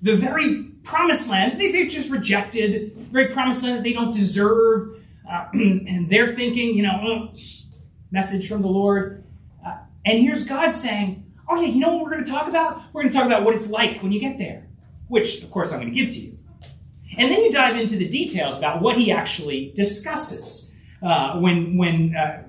The 0.02 0.16
very 0.16 0.64
promised 0.82 1.30
land 1.30 1.62
they, 1.62 1.72
they've 1.72 1.92
just 1.92 2.10
rejected, 2.10 2.98
the 2.98 3.04
very 3.04 3.28
promised 3.28 3.64
land 3.64 3.78
that 3.78 3.84
they 3.84 3.94
don't 3.94 4.12
deserve, 4.12 5.00
uh, 5.30 5.46
and 5.54 6.10
they're 6.10 6.34
thinking, 6.34 6.76
you 6.76 6.82
know, 6.82 7.00
oh, 7.04 7.38
message 8.10 8.50
from 8.50 8.64
the 8.64 8.70
Lord. 8.70 9.24
Uh, 9.64 9.78
and 10.04 10.18
here's 10.20 10.48
God 10.48 10.72
saying, 10.72 11.27
Oh, 11.50 11.56
yeah, 11.56 11.68
you 11.68 11.80
know 11.80 11.94
what 11.96 12.04
we're 12.04 12.12
going 12.12 12.26
to 12.26 12.32
talk 12.32 12.48
about? 12.48 12.82
We're 12.94 13.04
going 13.04 13.12
to 13.12 13.18
talk 13.18 13.26
about 13.26 13.44
what 13.44 13.56
it's 13.56 13.70
like 13.70 14.02
when 14.04 14.12
you 14.12 14.20
get 14.20 14.38
there, 14.38 14.68
which, 15.08 15.44
of 15.44 15.52
course, 15.52 15.72
I'm 15.72 15.80
going 15.80 15.94
to 15.94 16.00
give 16.00 16.14
to 16.14 16.20
you. 16.20 16.38
And 17.18 17.32
then 17.32 17.42
you 17.42 17.52
dive 17.52 17.78
into 17.78 17.96
the 17.96 18.08
details 18.08 18.58
about 18.58 18.82
what 18.82 18.98
he 18.98 19.12
actually 19.12 19.72
discusses 19.76 20.76
uh, 21.02 21.40
when, 21.40 21.78
when 21.78 22.16
uh, 22.16 22.44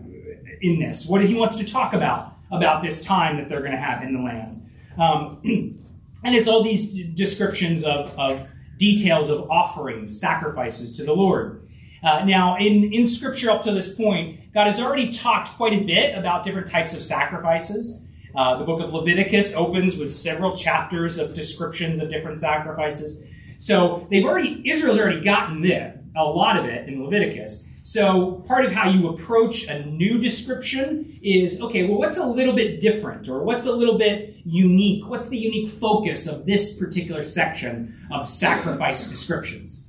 in 0.60 0.80
this, 0.80 1.08
what 1.08 1.24
he 1.24 1.34
wants 1.34 1.56
to 1.58 1.64
talk 1.64 1.92
about, 1.92 2.34
about 2.50 2.82
this 2.82 3.04
time 3.04 3.36
that 3.36 3.48
they're 3.48 3.60
going 3.60 3.72
to 3.72 3.78
have 3.78 4.02
in 4.02 4.14
the 4.14 4.20
land. 4.20 4.68
Um, 4.98 5.40
and 6.24 6.34
it's 6.34 6.48
all 6.48 6.64
these 6.64 6.92
descriptions 7.14 7.84
of, 7.84 8.18
of 8.18 8.48
details 8.78 9.30
of 9.30 9.48
offerings, 9.50 10.18
sacrifices 10.20 10.96
to 10.96 11.04
the 11.04 11.14
Lord. 11.14 11.68
Uh, 12.02 12.24
now, 12.24 12.56
in, 12.56 12.92
in 12.92 13.06
Scripture 13.06 13.50
up 13.50 13.62
to 13.64 13.72
this 13.72 13.94
point, 13.94 14.52
God 14.54 14.64
has 14.64 14.80
already 14.80 15.12
talked 15.12 15.50
quite 15.50 15.72
a 15.72 15.84
bit 15.84 16.16
about 16.16 16.44
different 16.44 16.68
types 16.68 16.96
of 16.96 17.02
sacrifices. 17.02 18.04
Uh, 18.34 18.58
the 18.58 18.64
book 18.64 18.80
of 18.80 18.92
Leviticus 18.92 19.54
opens 19.56 19.98
with 19.98 20.10
several 20.10 20.56
chapters 20.56 21.18
of 21.18 21.34
descriptions 21.34 22.00
of 22.00 22.10
different 22.10 22.40
sacrifices. 22.40 23.26
So 23.58 24.06
they've 24.10 24.24
already, 24.24 24.62
Israel's 24.68 24.98
already 24.98 25.20
gotten 25.20 25.64
it, 25.64 25.98
a 26.16 26.24
lot 26.24 26.56
of 26.56 26.64
it 26.64 26.88
in 26.88 27.02
Leviticus. 27.02 27.68
So 27.82 28.44
part 28.46 28.66
of 28.66 28.72
how 28.72 28.88
you 28.90 29.08
approach 29.08 29.66
a 29.66 29.84
new 29.86 30.18
description 30.18 31.18
is, 31.22 31.60
okay, 31.62 31.86
well, 31.86 31.98
what's 31.98 32.18
a 32.18 32.26
little 32.26 32.54
bit 32.54 32.80
different 32.80 33.28
or 33.28 33.42
what's 33.42 33.66
a 33.66 33.72
little 33.72 33.96
bit 33.96 34.36
unique? 34.44 35.08
What's 35.08 35.28
the 35.30 35.38
unique 35.38 35.70
focus 35.70 36.28
of 36.28 36.44
this 36.44 36.78
particular 36.78 37.22
section 37.22 38.06
of 38.10 38.26
sacrifice 38.26 39.08
descriptions? 39.08 39.86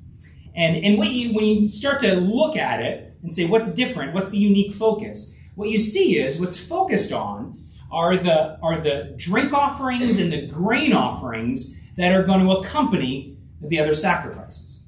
And, 0.55 0.77
and 0.83 0.97
when, 0.97 1.11
you, 1.11 1.33
when 1.33 1.45
you 1.45 1.69
start 1.69 1.99
to 2.01 2.15
look 2.15 2.55
at 2.55 2.81
it 2.81 3.17
and 3.21 3.33
say, 3.33 3.47
what's 3.47 3.73
different? 3.73 4.13
What's 4.13 4.29
the 4.29 4.37
unique 4.37 4.73
focus? 4.73 5.37
What 5.55 5.69
you 5.69 5.77
see 5.77 6.17
is 6.19 6.39
what's 6.39 6.57
focused 6.57 7.11
on 7.11 7.65
are 7.91 8.17
the, 8.17 8.59
are 8.61 8.81
the 8.81 9.13
drink 9.17 9.53
offerings 9.53 10.19
and 10.19 10.31
the 10.31 10.47
grain 10.47 10.93
offerings 10.93 11.79
that 11.97 12.11
are 12.11 12.23
going 12.23 12.39
to 12.39 12.51
accompany 12.51 13.37
the 13.61 13.79
other 13.79 13.93
sacrifices. 13.93 14.81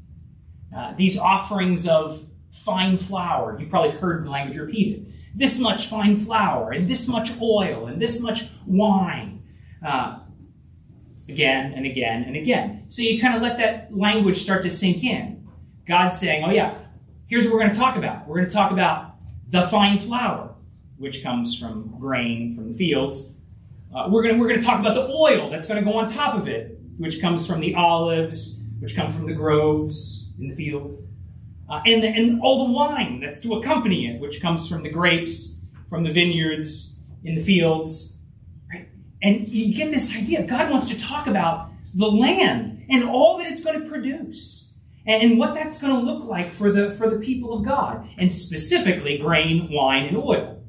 Uh, 0.75 0.93
these 0.93 1.17
offerings 1.17 1.87
of 1.87 2.25
fine 2.49 2.97
flour. 2.97 3.59
You 3.59 3.67
probably 3.67 3.91
heard 3.91 4.23
the 4.23 4.29
language 4.29 4.57
repeated. 4.57 5.13
This 5.33 5.59
much 5.59 5.87
fine 5.87 6.17
flour, 6.17 6.71
and 6.71 6.89
this 6.89 7.07
much 7.07 7.31
oil, 7.41 7.87
and 7.87 8.01
this 8.01 8.21
much 8.21 8.43
wine. 8.65 9.43
Uh, 9.85 10.19
again 11.29 11.73
and 11.73 11.85
again 11.85 12.23
and 12.23 12.35
again. 12.35 12.85
So 12.87 13.01
you 13.01 13.21
kind 13.21 13.35
of 13.35 13.41
let 13.41 13.57
that 13.57 13.95
language 13.95 14.37
start 14.37 14.63
to 14.63 14.69
sink 14.69 15.03
in. 15.03 15.47
God's 15.87 16.19
saying, 16.19 16.43
oh, 16.43 16.51
yeah, 16.51 16.77
here's 17.27 17.45
what 17.45 17.53
we're 17.53 17.61
going 17.61 17.71
to 17.71 17.77
talk 17.77 17.97
about. 17.97 18.27
We're 18.27 18.37
going 18.37 18.47
to 18.47 18.53
talk 18.53 18.71
about 18.71 19.15
the 19.47 19.67
fine 19.67 19.97
flour, 19.97 20.50
which 21.01 21.23
comes 21.23 21.57
from 21.57 21.99
grain 21.99 22.55
from 22.55 22.71
the 22.71 22.73
fields. 22.73 23.33
Uh, 23.93 24.07
we're 24.09 24.23
going 24.23 24.39
we're 24.39 24.53
to 24.53 24.61
talk 24.61 24.79
about 24.79 24.93
the 24.93 25.07
oil 25.09 25.49
that's 25.49 25.67
going 25.67 25.83
to 25.83 25.85
go 25.89 25.97
on 25.97 26.07
top 26.07 26.35
of 26.35 26.47
it, 26.47 26.79
which 26.97 27.19
comes 27.19 27.45
from 27.45 27.59
the 27.59 27.75
olives, 27.75 28.63
which 28.79 28.95
come 28.95 29.09
from 29.11 29.27
the 29.27 29.33
groves 29.33 30.31
in 30.39 30.47
the 30.47 30.55
field 30.55 31.01
uh, 31.71 31.81
and, 31.85 32.03
the, 32.03 32.07
and 32.09 32.41
all 32.41 32.67
the 32.67 32.73
wine 32.73 33.21
that's 33.21 33.39
to 33.39 33.53
accompany 33.53 34.07
it, 34.07 34.19
which 34.19 34.41
comes 34.41 34.67
from 34.67 34.83
the 34.83 34.89
grapes, 34.89 35.63
from 35.89 36.03
the 36.03 36.11
vineyards, 36.11 36.99
in 37.23 37.35
the 37.35 37.41
fields. 37.41 38.21
Right? 38.69 38.89
And 39.23 39.47
you 39.47 39.73
get 39.73 39.89
this 39.89 40.15
idea. 40.15 40.43
God 40.43 40.69
wants 40.69 40.89
to 40.89 40.99
talk 40.99 41.27
about 41.27 41.69
the 41.93 42.07
land 42.07 42.85
and 42.89 43.05
all 43.05 43.37
that 43.37 43.49
it's 43.49 43.63
going 43.63 43.81
to 43.81 43.89
produce 43.89 44.77
and, 45.07 45.39
what 45.39 45.55
that's 45.55 45.81
going 45.81 45.93
to 45.93 45.99
look 45.99 46.25
like 46.25 46.51
for 46.51 46.71
the, 46.71 46.91
for 46.91 47.09
the 47.09 47.17
people 47.17 47.57
of 47.57 47.65
God, 47.65 48.07
and 48.19 48.31
specifically 48.31 49.17
grain, 49.17 49.67
wine, 49.71 50.05
and 50.05 50.15
oil, 50.15 50.60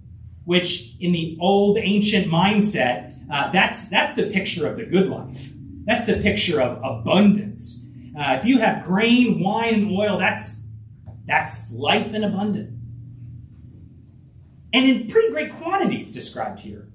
which 0.45 0.95
in 1.01 1.13
the 1.13 1.37
old 1.41 1.79
ancient 1.79 2.27
mindset, 2.27 3.17
uh, 3.31 3.51
that's, 3.51 3.89
that's 3.89 4.15
the 4.15 4.31
picture 4.31 4.67
of 4.67 4.77
the 4.77 4.85
good 4.85 5.09
life. 5.09 5.53
That's 5.85 6.07
the 6.07 6.15
picture 6.15 6.61
of 6.61 6.79
abundance. 6.83 7.93
Uh, 8.19 8.37
if 8.39 8.45
you 8.45 8.59
have 8.61 8.85
grain, 8.85 9.43
wine, 9.43 9.75
and 9.75 9.99
oil, 9.99 10.19
that's 10.19 10.69
that's 11.27 11.73
life 11.73 12.15
in 12.15 12.25
abundance. 12.25 12.83
And 14.73 14.89
in 14.89 15.09
pretty 15.09 15.31
great 15.31 15.53
quantities 15.55 16.13
described 16.13 16.61
here. 16.61 16.89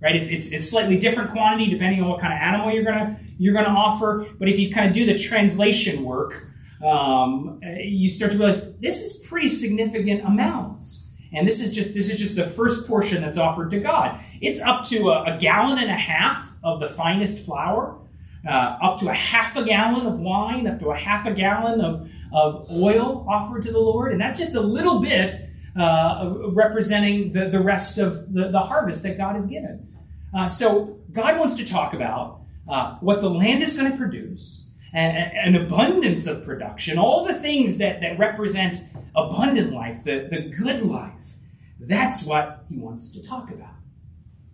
Right? 0.00 0.16
It's, 0.16 0.28
it's, 0.30 0.52
it's 0.52 0.70
slightly 0.70 0.98
different 0.98 1.30
quantity 1.30 1.70
depending 1.70 2.02
on 2.02 2.08
what 2.08 2.20
kind 2.20 2.32
of 2.32 2.38
animal 2.38 2.70
you're 2.70 2.84
gonna 2.84 3.18
you're 3.38 3.54
gonna 3.54 3.68
offer. 3.68 4.26
But 4.38 4.48
if 4.48 4.58
you 4.58 4.72
kind 4.72 4.86
of 4.86 4.92
do 4.92 5.06
the 5.06 5.18
translation 5.18 6.04
work, 6.04 6.46
um, 6.84 7.60
you 7.62 8.08
start 8.08 8.32
to 8.32 8.38
realize 8.38 8.76
this 8.78 9.00
is 9.00 9.26
pretty 9.26 9.48
significant 9.48 10.24
amounts. 10.24 11.13
And 11.34 11.46
this 11.46 11.60
is 11.60 11.74
just 11.74 11.94
this 11.94 12.10
is 12.10 12.18
just 12.18 12.36
the 12.36 12.44
first 12.44 12.88
portion 12.88 13.22
that's 13.22 13.38
offered 13.38 13.70
to 13.70 13.80
God. 13.80 14.20
It's 14.40 14.60
up 14.60 14.84
to 14.84 15.10
a, 15.10 15.34
a 15.34 15.38
gallon 15.38 15.78
and 15.78 15.90
a 15.90 15.96
half 15.96 16.52
of 16.62 16.80
the 16.80 16.88
finest 16.88 17.44
flour 17.44 17.98
uh, 18.46 18.78
up 18.82 18.98
to 18.98 19.08
a 19.08 19.14
half 19.14 19.56
a 19.56 19.64
gallon 19.64 20.06
of 20.06 20.18
wine, 20.18 20.66
up 20.66 20.78
to 20.80 20.90
a 20.90 20.96
half 20.96 21.26
a 21.26 21.32
gallon 21.32 21.80
of, 21.80 22.10
of 22.32 22.70
oil 22.70 23.26
offered 23.28 23.62
to 23.62 23.72
the 23.72 23.78
Lord. 23.78 24.12
And 24.12 24.20
that's 24.20 24.38
just 24.38 24.54
a 24.54 24.60
little 24.60 25.00
bit 25.00 25.34
uh, 25.78 26.34
representing 26.50 27.32
the, 27.32 27.48
the 27.48 27.60
rest 27.60 27.98
of 27.98 28.32
the, 28.32 28.50
the 28.50 28.60
harvest 28.60 29.02
that 29.02 29.16
God 29.16 29.34
has 29.34 29.46
given. 29.46 29.88
Uh, 30.36 30.48
so 30.48 30.98
God 31.12 31.38
wants 31.38 31.54
to 31.56 31.64
talk 31.64 31.94
about 31.94 32.40
uh, 32.68 32.96
what 32.96 33.20
the 33.20 33.30
land 33.30 33.62
is 33.62 33.78
going 33.78 33.90
to 33.90 33.96
produce, 33.96 34.68
an 34.92 35.56
abundance 35.56 36.28
of 36.28 36.44
production, 36.44 36.98
all 36.98 37.24
the 37.24 37.34
things 37.34 37.78
that, 37.78 38.00
that 38.00 38.16
represent 38.16 38.76
abundant 39.14 39.72
life, 39.72 40.04
the, 40.04 40.28
the 40.30 40.48
good 40.48 40.82
life. 40.82 41.36
That's 41.80 42.26
what 42.26 42.64
he 42.68 42.78
wants 42.78 43.12
to 43.12 43.22
talk 43.22 43.50
about. 43.50 43.74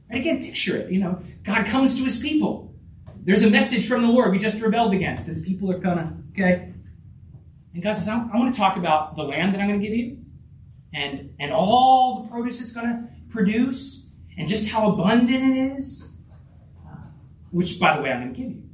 And 0.09 0.19
again, 0.19 0.39
picture 0.39 0.77
it. 0.77 0.91
You 0.91 1.01
know, 1.01 1.23
God 1.45 1.67
comes 1.67 1.97
to 1.99 2.05
his 2.05 2.21
people. 2.21 2.75
There's 3.23 3.45
a 3.45 3.51
message 3.51 3.87
from 3.87 4.03
the 4.03 4.09
Lord 4.09 4.33
we 4.33 4.39
just 4.39 4.61
rebelled 4.63 4.95
against, 4.95 5.29
and 5.29 5.43
the 5.43 5.47
people 5.47 5.71
are 5.71 5.79
kind 5.79 6.01
of, 6.01 6.07
okay. 6.33 6.73
And 7.75 7.83
God 7.83 7.93
says, 7.93 8.09
I, 8.09 8.29
I 8.33 8.37
want 8.37 8.53
to 8.53 8.59
talk 8.59 8.77
about 8.77 9.17
the 9.17 9.23
land 9.23 9.55
that 9.55 9.61
I'm 9.61 9.69
going 9.69 9.81
to 9.81 9.87
give 9.87 9.97
you 9.97 10.21
and, 10.93 11.35
and 11.39 11.53
all 11.53 12.23
the 12.23 12.29
produce 12.29 12.61
it's 12.61 12.73
going 12.73 12.87
to 12.87 13.09
produce 13.31 14.17
and 14.37 14.49
just 14.49 14.73
how 14.73 14.93
abundant 14.93 15.57
it 15.57 15.77
is, 15.77 16.11
uh, 16.87 16.97
which, 17.51 17.79
by 17.79 17.97
the 17.97 18.03
way, 18.03 18.11
I'm 18.11 18.23
going 18.23 18.35
to 18.35 18.41
give 18.41 18.51
you. 18.51 18.70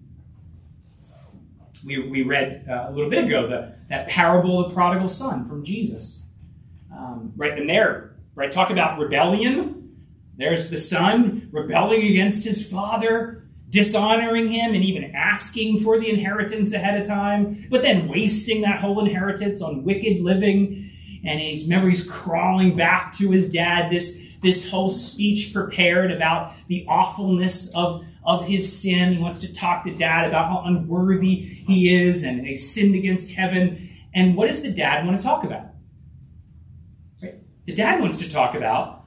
We, 1.87 2.09
we 2.09 2.23
read 2.23 2.67
uh, 2.69 2.87
a 2.89 2.93
little 2.93 3.09
bit 3.09 3.25
ago 3.25 3.47
the, 3.47 3.75
that 3.89 4.09
parable 4.09 4.61
of 4.61 4.69
the 4.69 4.75
prodigal 4.75 5.09
son 5.09 5.49
from 5.49 5.65
Jesus. 5.65 6.29
Um, 6.93 7.33
right, 7.37 7.57
in 7.57 7.67
there, 7.67 8.17
right, 8.35 8.51
talk 8.51 8.71
about 8.71 8.99
rebellion. 8.99 9.97
There's 10.37 10.69
the 10.69 10.77
son 10.77 11.49
rebelling 11.53 12.03
against 12.03 12.45
his 12.45 12.69
father 12.69 13.47
dishonoring 13.69 14.49
him 14.49 14.75
and 14.75 14.85
even 14.85 15.15
asking 15.15 15.81
for 15.81 15.99
the 15.99 16.09
inheritance 16.09 16.73
ahead 16.73 17.01
of 17.01 17.07
time, 17.07 17.67
but 17.71 17.83
then 17.83 18.09
wasting 18.09 18.63
that 18.63 18.81
whole 18.81 19.05
inheritance 19.05 19.63
on 19.63 19.85
wicked 19.85 20.21
living. 20.21 20.91
And 21.25 21.41
he's 21.41 21.65
remember 21.65 21.89
he's 21.89 22.09
crawling 22.09 22.77
back 22.77 23.13
to 23.15 23.31
his 23.31 23.51
dad. 23.51 23.91
This 23.91 24.25
this 24.43 24.71
whole 24.71 24.91
speech 24.91 25.53
prepared 25.53 26.13
about 26.13 26.55
the 26.69 26.87
awfulness 26.89 27.75
of 27.75 28.05
of 28.27 28.47
his 28.47 28.81
sin. 28.81 29.15
He 29.15 29.19
wants 29.19 29.41
to 29.41 29.53
talk 29.53 29.85
to 29.85 29.95
dad 29.95 30.27
about 30.27 30.49
how 30.49 30.63
unworthy 30.65 31.37
he 31.37 31.95
is 31.95 32.25
and 32.25 32.47
he 32.47 32.57
sinned 32.57 32.95
against 32.95 33.33
heaven. 33.33 33.89
And 34.13 34.37
what 34.37 34.49
does 34.49 34.63
the 34.63 34.73
dad 34.73 35.07
want 35.07 35.21
to 35.21 35.25
talk 35.25 35.45
about? 35.45 35.67
Right? 37.23 37.37
The 37.67 37.75
dad 37.75 38.01
wants 38.01 38.17
to 38.19 38.29
talk 38.29 38.55
about 38.55 39.05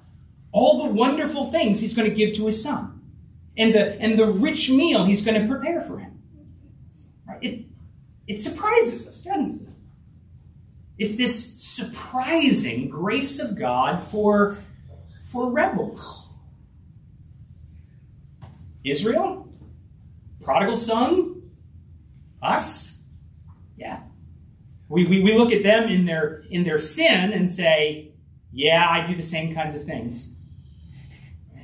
all 0.52 0.86
the 0.88 0.94
wonderful 0.94 1.52
things 1.52 1.82
he's 1.82 1.94
going 1.94 2.10
to 2.10 2.16
give 2.16 2.34
to 2.36 2.46
his 2.46 2.64
son 2.64 3.02
and 3.58 3.76
the, 3.76 4.00
and 4.02 4.18
the 4.18 4.26
rich 4.26 4.72
meal 4.72 5.04
he's 5.04 5.24
going 5.24 5.40
to 5.40 5.48
prepare 5.48 5.82
for 5.82 6.00
him. 6.00 6.22
Right? 7.28 7.44
It, 7.44 7.66
it 8.28 8.40
surprises 8.40 9.08
us, 9.08 9.22
doesn't 9.22 9.68
it? 9.68 9.74
It's 10.98 11.16
this 11.18 11.62
surprising 11.62 12.90
grace 12.90 13.42
of 13.42 13.58
God 13.58 14.04
for, 14.04 14.60
for 15.24 15.52
rebels. 15.52 16.28
Israel? 18.83 19.51
Prodigal 20.41 20.77
son? 20.77 21.51
Us? 22.41 23.03
Yeah. 23.75 24.01
We, 24.88 25.05
we, 25.05 25.21
we 25.21 25.38
look 25.38 25.51
at 25.51 25.63
them 25.63 25.89
in 25.89 26.05
their, 26.05 26.43
in 26.50 26.63
their 26.63 26.79
sin 26.79 27.31
and 27.31 27.51
say, 27.51 28.12
yeah, 28.51 28.88
I 28.89 29.05
do 29.05 29.15
the 29.15 29.21
same 29.21 29.53
kinds 29.53 29.75
of 29.75 29.83
things. 29.83 30.33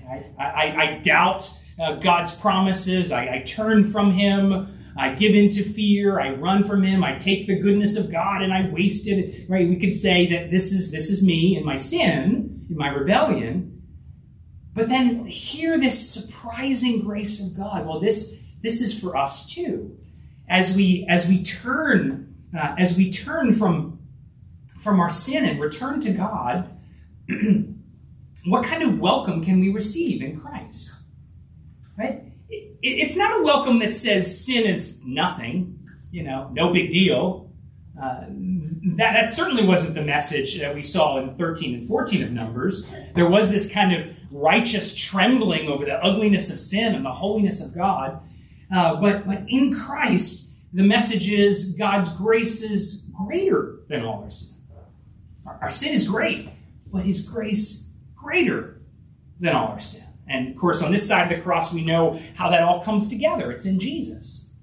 I, 0.08 0.26
I, 0.38 0.84
I 0.84 1.00
doubt 1.00 1.52
uh, 1.80 1.96
God's 1.96 2.36
promises. 2.36 3.12
I, 3.12 3.36
I 3.36 3.40
turn 3.40 3.84
from 3.84 4.14
Him. 4.14 4.72
I 4.98 5.14
give 5.14 5.36
in 5.36 5.50
to 5.50 5.64
fear. 5.64 6.20
I 6.20 6.32
run 6.36 6.64
from 6.64 6.84
Him. 6.84 7.04
I 7.04 7.18
take 7.18 7.48
the 7.48 7.60
goodness 7.60 7.98
of 7.98 8.12
God 8.12 8.42
and 8.42 8.54
I 8.54 8.70
waste 8.70 9.08
it. 9.08 9.50
Right? 9.50 9.68
We 9.68 9.78
could 9.78 9.96
say 9.96 10.28
that 10.28 10.52
this 10.52 10.72
is 10.72 10.92
this 10.92 11.10
is 11.10 11.26
me 11.26 11.58
in 11.58 11.66
my 11.66 11.76
sin, 11.76 12.66
in 12.70 12.78
my 12.78 12.90
rebellion. 12.90 13.75
But 14.76 14.90
then 14.90 15.26
hear 15.26 15.80
this 15.80 16.14
surprising 16.14 17.02
grace 17.02 17.42
of 17.44 17.58
God. 17.58 17.88
Well, 17.88 18.00
this 18.00 18.46
this 18.62 18.82
is 18.82 19.00
for 19.00 19.16
us 19.16 19.50
too, 19.50 19.98
as 20.50 20.76
we 20.76 21.06
as 21.10 21.30
we 21.30 21.42
turn 21.44 22.36
uh, 22.56 22.76
as 22.78 22.98
we 22.98 23.10
turn 23.10 23.54
from 23.54 24.00
from 24.78 25.00
our 25.00 25.10
sin 25.10 25.46
and 25.46 25.60
return 25.60 26.02
to 26.02 26.12
God. 26.12 26.70
what 28.46 28.66
kind 28.66 28.84
of 28.84 29.00
welcome 29.00 29.44
can 29.44 29.60
we 29.60 29.70
receive 29.70 30.22
in 30.22 30.40
Christ? 30.40 30.94
Right? 31.98 32.24
It, 32.50 32.78
it's 32.82 33.18
not 33.18 33.40
a 33.40 33.44
welcome 33.44 33.80
that 33.80 33.96
says 33.96 34.46
sin 34.46 34.66
is 34.66 35.02
nothing, 35.04 35.80
you 36.12 36.24
know, 36.24 36.50
no 36.54 36.72
big 36.72 36.92
deal. 36.92 37.50
Uh, 38.00 38.26
that, 38.98 39.14
that 39.14 39.30
certainly 39.30 39.66
wasn't 39.66 39.96
the 39.96 40.04
message 40.04 40.60
that 40.60 40.76
we 40.76 40.84
saw 40.84 41.18
in 41.18 41.34
13 41.36 41.74
and 41.74 41.88
14 41.88 42.24
of 42.24 42.32
Numbers. 42.32 42.92
There 43.16 43.28
was 43.28 43.50
this 43.50 43.74
kind 43.74 43.94
of 43.94 44.16
righteous 44.36 44.94
trembling 44.94 45.70
over 45.70 45.86
the 45.86 46.04
ugliness 46.04 46.52
of 46.52 46.60
sin 46.60 46.94
and 46.94 47.06
the 47.06 47.12
holiness 47.12 47.66
of 47.66 47.74
God. 47.74 48.20
Uh, 48.74 49.00
but, 49.00 49.26
but 49.26 49.44
in 49.48 49.74
Christ, 49.74 50.54
the 50.74 50.84
message 50.84 51.30
is 51.30 51.76
God's 51.78 52.12
grace 52.18 52.62
is 52.62 53.10
greater 53.16 53.80
than 53.88 54.04
all 54.04 54.24
our 54.24 54.30
sin. 54.30 54.58
Our, 55.48 55.60
our 55.64 55.70
sin 55.70 55.94
is 55.94 56.08
great, 56.08 56.50
but 56.92 57.04
His 57.04 57.28
grace 57.28 57.94
greater 58.16 58.82
than 59.40 59.56
all 59.56 59.70
our 59.70 59.80
sin. 59.80 60.08
And 60.28 60.50
of 60.50 60.58
course, 60.58 60.84
on 60.84 60.92
this 60.92 61.08
side 61.08 61.32
of 61.32 61.38
the 61.38 61.44
cross, 61.44 61.74
we 61.74 61.86
know 61.86 62.20
how 62.36 62.50
that 62.50 62.64
all 62.64 62.84
comes 62.84 63.08
together. 63.08 63.52
It's 63.52 63.66
in 63.66 63.80
Jesus. 63.80 64.54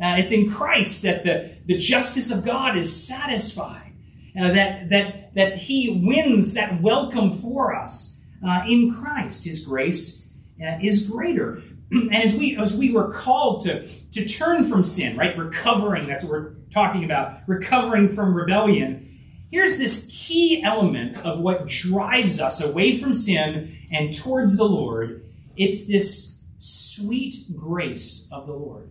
Uh, 0.00 0.16
it's 0.18 0.30
in 0.30 0.50
Christ 0.50 1.02
that 1.02 1.24
the, 1.24 1.56
the 1.64 1.78
justice 1.78 2.30
of 2.30 2.44
God 2.44 2.76
is 2.76 2.94
satisfied, 2.94 3.92
uh, 4.38 4.52
that, 4.52 4.90
that, 4.90 5.34
that 5.34 5.56
He 5.56 6.02
wins 6.04 6.54
that 6.54 6.82
welcome 6.82 7.32
for 7.32 7.74
us 7.74 8.15
uh, 8.46 8.62
in 8.68 8.94
Christ. 8.94 9.44
His 9.44 9.64
grace 9.64 10.34
uh, 10.60 10.78
is 10.82 11.08
greater. 11.08 11.62
and 11.90 12.14
as 12.14 12.36
we, 12.36 12.56
as 12.56 12.76
we 12.76 12.92
were 12.92 13.12
called 13.12 13.64
to, 13.64 13.86
to 14.12 14.24
turn 14.24 14.64
from 14.64 14.82
sin, 14.82 15.16
right? 15.16 15.36
Recovering, 15.36 16.06
that's 16.06 16.24
what 16.24 16.32
we're 16.32 16.54
talking 16.72 17.04
about, 17.04 17.40
recovering 17.46 18.08
from 18.08 18.34
rebellion. 18.34 19.02
Here's 19.50 19.78
this 19.78 20.10
key 20.12 20.62
element 20.62 21.24
of 21.24 21.38
what 21.38 21.66
drives 21.66 22.40
us 22.40 22.62
away 22.62 22.98
from 22.98 23.14
sin 23.14 23.78
and 23.92 24.12
towards 24.12 24.56
the 24.56 24.64
Lord. 24.64 25.24
It's 25.56 25.86
this 25.86 26.44
sweet 26.58 27.56
grace 27.56 28.28
of 28.32 28.46
the 28.46 28.52
Lord. 28.52 28.90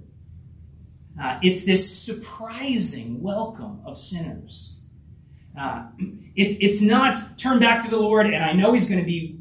Uh, 1.22 1.40
it's 1.42 1.66
this 1.66 2.04
surprising 2.04 3.22
welcome 3.22 3.82
of 3.86 3.98
sinners. 3.98 4.75
Uh, 5.58 5.88
it's, 6.36 6.58
it's 6.60 6.82
not 6.82 7.16
turn 7.38 7.60
back 7.60 7.84
to 7.84 7.90
the 7.90 7.98
Lord 7.98 8.26
and 8.26 8.44
I 8.44 8.54
know 8.54 8.74
He's 8.74 8.90
going 8.90 9.00
to 9.00 9.06
be 9.06 9.40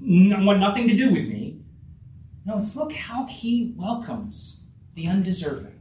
want 0.00 0.58
nothing 0.58 0.88
to 0.88 0.96
do 0.96 1.12
with 1.12 1.28
me. 1.28 1.60
No, 2.44 2.58
it's 2.58 2.74
look 2.74 2.92
how 2.92 3.26
He 3.26 3.72
welcomes 3.76 4.66
the 4.94 5.06
undeserving. 5.06 5.80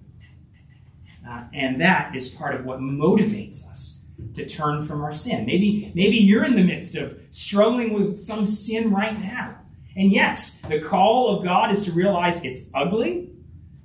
Uh, 1.27 1.45
and 1.53 1.79
that 1.81 2.15
is 2.15 2.29
part 2.29 2.55
of 2.55 2.65
what 2.65 2.79
motivates 2.79 3.67
us 3.69 4.05
to 4.35 4.45
turn 4.45 4.83
from 4.83 5.01
our 5.01 5.11
sin. 5.11 5.45
Maybe, 5.45 5.91
maybe 5.95 6.17
you're 6.17 6.45
in 6.45 6.55
the 6.55 6.63
midst 6.63 6.95
of 6.95 7.19
struggling 7.29 7.93
with 7.93 8.17
some 8.17 8.45
sin 8.45 8.91
right 8.91 9.19
now. 9.19 9.57
And 9.95 10.11
yes, 10.11 10.61
the 10.61 10.79
call 10.79 11.35
of 11.35 11.43
God 11.43 11.71
is 11.71 11.85
to 11.85 11.91
realize 11.91 12.43
it's 12.43 12.69
ugly 12.73 13.31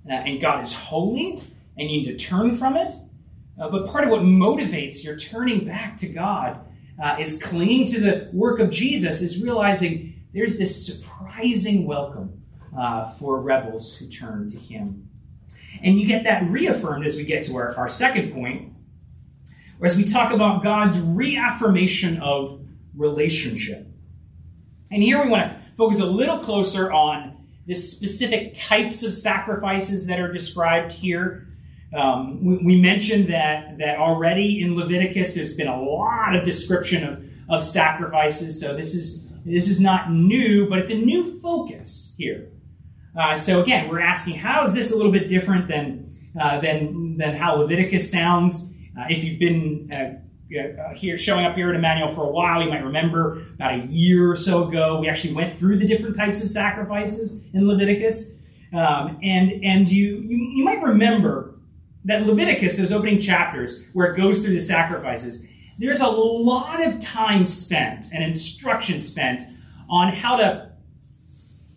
uh, 0.09 0.13
and 0.13 0.41
God 0.41 0.63
is 0.63 0.73
holy, 0.73 1.43
and 1.77 1.91
you 1.91 2.03
need 2.03 2.05
to 2.05 2.17
turn 2.17 2.55
from 2.55 2.77
it. 2.77 2.93
Uh, 3.59 3.71
but 3.71 3.87
part 3.87 4.05
of 4.05 4.11
what 4.11 4.21
motivates 4.21 5.05
your 5.05 5.17
turning 5.17 5.65
back 5.65 5.97
to 5.97 6.09
God 6.09 6.61
uh, 7.03 7.17
is 7.19 7.43
clinging 7.43 7.87
to 7.87 8.01
the 8.01 8.29
work 8.33 8.61
of 8.61 8.71
Jesus, 8.71 9.23
is 9.23 9.43
realizing 9.43 10.23
there's 10.33 10.59
this 10.59 10.87
surprising 10.87 11.87
welcome 11.87 12.43
uh, 12.77 13.11
for 13.15 13.41
rebels 13.41 13.97
who 13.97 14.07
turn 14.07 14.49
to 14.51 14.59
Him. 14.59 15.09
And 15.83 15.99
you 15.99 16.07
get 16.07 16.25
that 16.25 16.49
reaffirmed 16.51 17.05
as 17.05 17.17
we 17.17 17.25
get 17.25 17.45
to 17.45 17.57
our, 17.57 17.77
our 17.77 17.89
second 17.89 18.33
point, 18.33 18.73
or 19.81 19.87
as 19.87 19.97
we 19.97 20.05
talk 20.05 20.33
about 20.33 20.63
God's 20.63 21.01
reaffirmation 21.01 22.19
of 22.19 22.63
relationship. 22.95 23.87
And 24.91 25.03
here 25.03 25.23
we 25.23 25.29
want 25.29 25.53
to 25.53 25.59
focus 25.77 26.01
a 26.01 26.07
little 26.07 26.39
closer 26.39 26.93
on 26.93 27.37
the 27.67 27.75
specific 27.75 28.55
types 28.55 29.05
of 29.05 29.13
sacrifices 29.13 30.07
that 30.07 30.21
are 30.21 30.33
described 30.33 30.93
here. 30.93 31.47
Um, 31.95 32.45
we, 32.45 32.59
we, 32.59 32.81
mentioned 32.81 33.29
that, 33.29 33.79
that 33.79 33.99
already 33.99 34.61
in 34.61 34.77
Leviticus 34.77 35.35
there's 35.35 35.55
been 35.55 35.69
a 35.69 35.81
lot 35.81 36.35
of 36.35 36.45
description 36.45 37.05
of, 37.05 37.25
of 37.49 37.65
sacrifices, 37.65 38.61
so 38.61 38.75
this 38.75 38.95
is, 38.95 39.31
this 39.45 39.69
is 39.69 39.81
not 39.81 40.11
new, 40.11 40.69
but 40.69 40.81
it's 40.81 40.91
a 40.91 40.99
new 40.99 41.41
focus 41.41 42.15
here. 42.19 42.49
Uh, 43.17 43.37
so 43.37 43.63
again, 43.63 43.89
we're 43.89 44.01
asking 44.01 44.35
how 44.35 44.65
is 44.65 44.75
this 44.75 44.93
a 44.93 44.97
little 44.97 45.13
bit 45.13 45.29
different 45.29 45.69
than, 45.69 46.33
uh, 46.39 46.61
than, 46.61 47.17
than 47.19 47.37
how 47.37 47.55
Leviticus 47.55 48.11
sounds? 48.11 48.75
Uh, 48.99 49.05
if 49.09 49.23
you've 49.23 49.39
been 49.39 49.91
uh, 49.93 50.21
uh, 50.55 50.95
here 50.95 51.19
showing 51.19 51.45
up 51.45 51.57
here 51.57 51.71
at 51.71 51.75
Emmanuel 51.75 52.15
for 52.15 52.23
a 52.23 52.31
while. 52.31 52.63
You 52.63 52.71
might 52.71 52.85
remember 52.85 53.43
about 53.55 53.75
a 53.75 53.87
year 53.87 54.31
or 54.31 54.37
so 54.37 54.69
ago, 54.69 55.01
we 55.01 55.09
actually 55.09 55.35
went 55.35 55.57
through 55.57 55.79
the 55.79 55.87
different 55.89 56.15
types 56.15 56.43
of 56.45 56.51
sacrifices 56.51 57.45
in 57.53 57.67
Leviticus. 57.67 58.39
Um, 58.73 59.19
and 59.23 59.65
and 59.65 59.89
you, 59.89 60.19
you 60.19 60.37
you 60.55 60.65
might 60.65 60.81
remember 60.83 61.56
that 62.07 62.27
Leviticus, 62.27 62.79
those 62.79 62.93
opening 62.93 63.19
chapters 63.19 63.85
where 63.93 64.13
it 64.13 64.17
goes 64.17 64.43
through 64.43 64.55
the 64.55 64.61
sacrifices, 64.61 65.47
there's 65.79 66.01
a 66.01 66.09
lot 66.09 66.85
of 66.85 67.01
time 67.01 67.47
spent 67.47 68.07
and 68.13 68.25
instruction 68.25 69.03
spent 69.03 69.43
on 69.91 70.13
how 70.13 70.37
to 70.37 70.71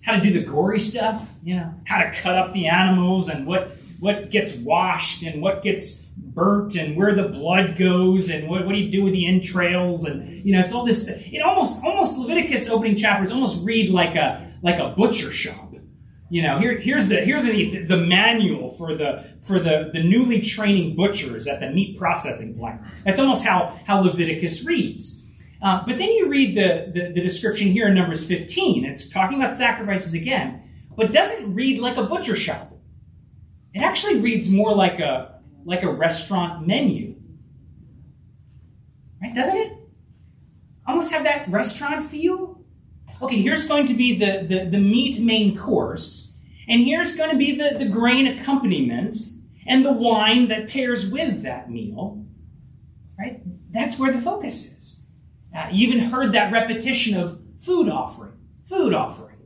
how 0.04 0.15
to 0.15 0.22
do 0.22 0.32
the 0.32 0.44
gory 0.44 0.80
stuff, 0.80 1.36
you 1.44 1.56
know, 1.56 1.74
how 1.86 2.02
to 2.02 2.12
cut 2.12 2.36
up 2.36 2.54
the 2.54 2.68
animals 2.68 3.28
and 3.28 3.46
what 3.46 3.76
what 4.00 4.32
gets 4.32 4.56
washed 4.56 5.24
and 5.24 5.42
what 5.42 5.62
gets 5.62 6.06
burnt 6.18 6.76
and 6.76 6.96
where 6.96 7.13
the 7.13 7.28
blood 7.28 7.76
goes 7.76 8.30
and 8.30 8.48
what, 8.48 8.65
what 8.65 8.74
do 8.74 8.78
you 8.80 8.89
do 8.89 9.04
with 9.04 9.13
the 9.13 9.28
entrails 9.28 10.06
and 10.06 10.46
you 10.46 10.54
know 10.54 10.60
it's 10.60 10.74
all 10.74 10.86
this 10.86 11.10
it 11.10 11.42
almost 11.42 11.84
almost 11.84 12.18
leviticus 12.18 12.70
opening 12.70 12.96
chapters 12.96 13.32
almost 13.32 13.65
read 13.65 13.89
like 13.89 14.15
a 14.15 14.50
like 14.62 14.80
a 14.80 14.89
butcher 14.89 15.32
shop 15.32 15.69
you 16.30 16.42
know 16.42 16.60
here, 16.60 16.80
here's 16.80 17.10
the 17.10 17.18
here's 17.18 17.46
the, 17.46 17.84
the 17.84 17.98
manual 17.98 18.70
for 18.70 18.96
the 18.96 19.26
for 19.42 19.60
the 19.60 19.89
the 19.94 20.04
newly 20.04 20.39
training 20.42 20.96
butchers 20.96 21.48
at 21.48 21.60
the 21.60 21.72
meat 21.72 21.98
processing 21.98 22.58
plant 22.58 22.82
that's 23.06 23.20
almost 23.20 23.46
how 23.46 23.80
how 23.86 24.00
leviticus 24.00 24.65
reads 24.65 25.28
uh, 25.62 25.84
but 25.86 25.98
then 25.98 26.10
you 26.10 26.30
read 26.30 26.56
the, 26.56 26.92
the 26.94 27.12
the 27.13 27.22
description 27.22 27.68
here 27.68 27.88
in 27.88 27.96
numbers 27.96 28.28
15 28.28 28.86
it's 28.86 29.10
talking 29.10 29.38
about 29.38 29.56
sacrifices 29.56 30.13
again 30.13 30.63
but 30.96 31.12
doesn't 31.12 31.54
read 31.54 31.80
like 31.80 31.98
a 31.98 32.04
butcher 32.04 32.36
shop 32.36 32.70
it 33.74 33.80
actually 33.80 34.20
reads 34.20 34.52
more 34.52 34.76
like 34.76 35.00
a 35.00 35.39
like 35.65 35.84
a 35.84 35.92
restaurant 35.92 36.65
menu. 36.65 37.15
Right? 39.22 39.36
Doesn't 39.36 39.58
it? 39.58 39.74
Almost 40.88 41.12
have 41.12 41.24
that 41.24 41.48
restaurant 41.50 42.04
feel? 42.04 42.59
Okay, 43.22 43.42
here's 43.42 43.68
going 43.68 43.86
to 43.88 43.94
be 43.94 44.18
the, 44.18 44.46
the, 44.46 44.66
the 44.66 44.80
meat 44.80 45.20
main 45.20 45.58
course. 45.58 46.42
And 46.68 46.84
here's 46.84 47.16
going 47.16 47.32
to 47.32 47.38
be 47.38 47.56
the, 47.56 47.78
the 47.78 47.90
grain 47.90 48.28
accompaniment 48.28 49.18
and 49.68 49.84
the 49.84 49.92
wine 49.92 50.48
that 50.48 50.70
pairs 50.70 51.12
with 51.12 51.42
that 51.44 51.70
meal. 51.70 52.26
Right? 53.18 53.42
That's 53.72 54.00
where 54.00 54.14
the 54.14 54.22
focus 54.22 54.78
is. 54.78 55.06
Uh, 55.56 55.68
you 55.72 55.88
even 55.88 56.10
heard 56.10 56.32
that 56.32 56.52
repetition 56.52 57.18
of 57.18 57.42
food 57.60 57.90
offering, 57.90 58.38
food 58.64 58.94
offering. 58.94 59.38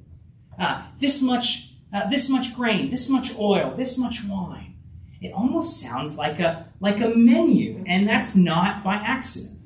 Uh, 0.60 0.84
this 1.00 1.24
much, 1.24 1.74
uh, 1.94 2.08
this 2.10 2.30
much 2.30 2.56
grain, 2.56 2.90
this 2.90 3.10
much 3.10 3.36
oil, 3.40 3.74
this 3.76 3.98
much 3.98 4.24
wine. 4.26 4.76
It 5.20 5.34
almost 5.34 5.80
sounds 5.80 6.18
like 6.18 6.40
a 6.40 6.68
like 6.82 7.00
a 7.00 7.16
menu, 7.16 7.84
and 7.88 8.08
that's 8.08 8.36
not 8.36 8.84
by 8.84 8.96
accident. 8.96 9.58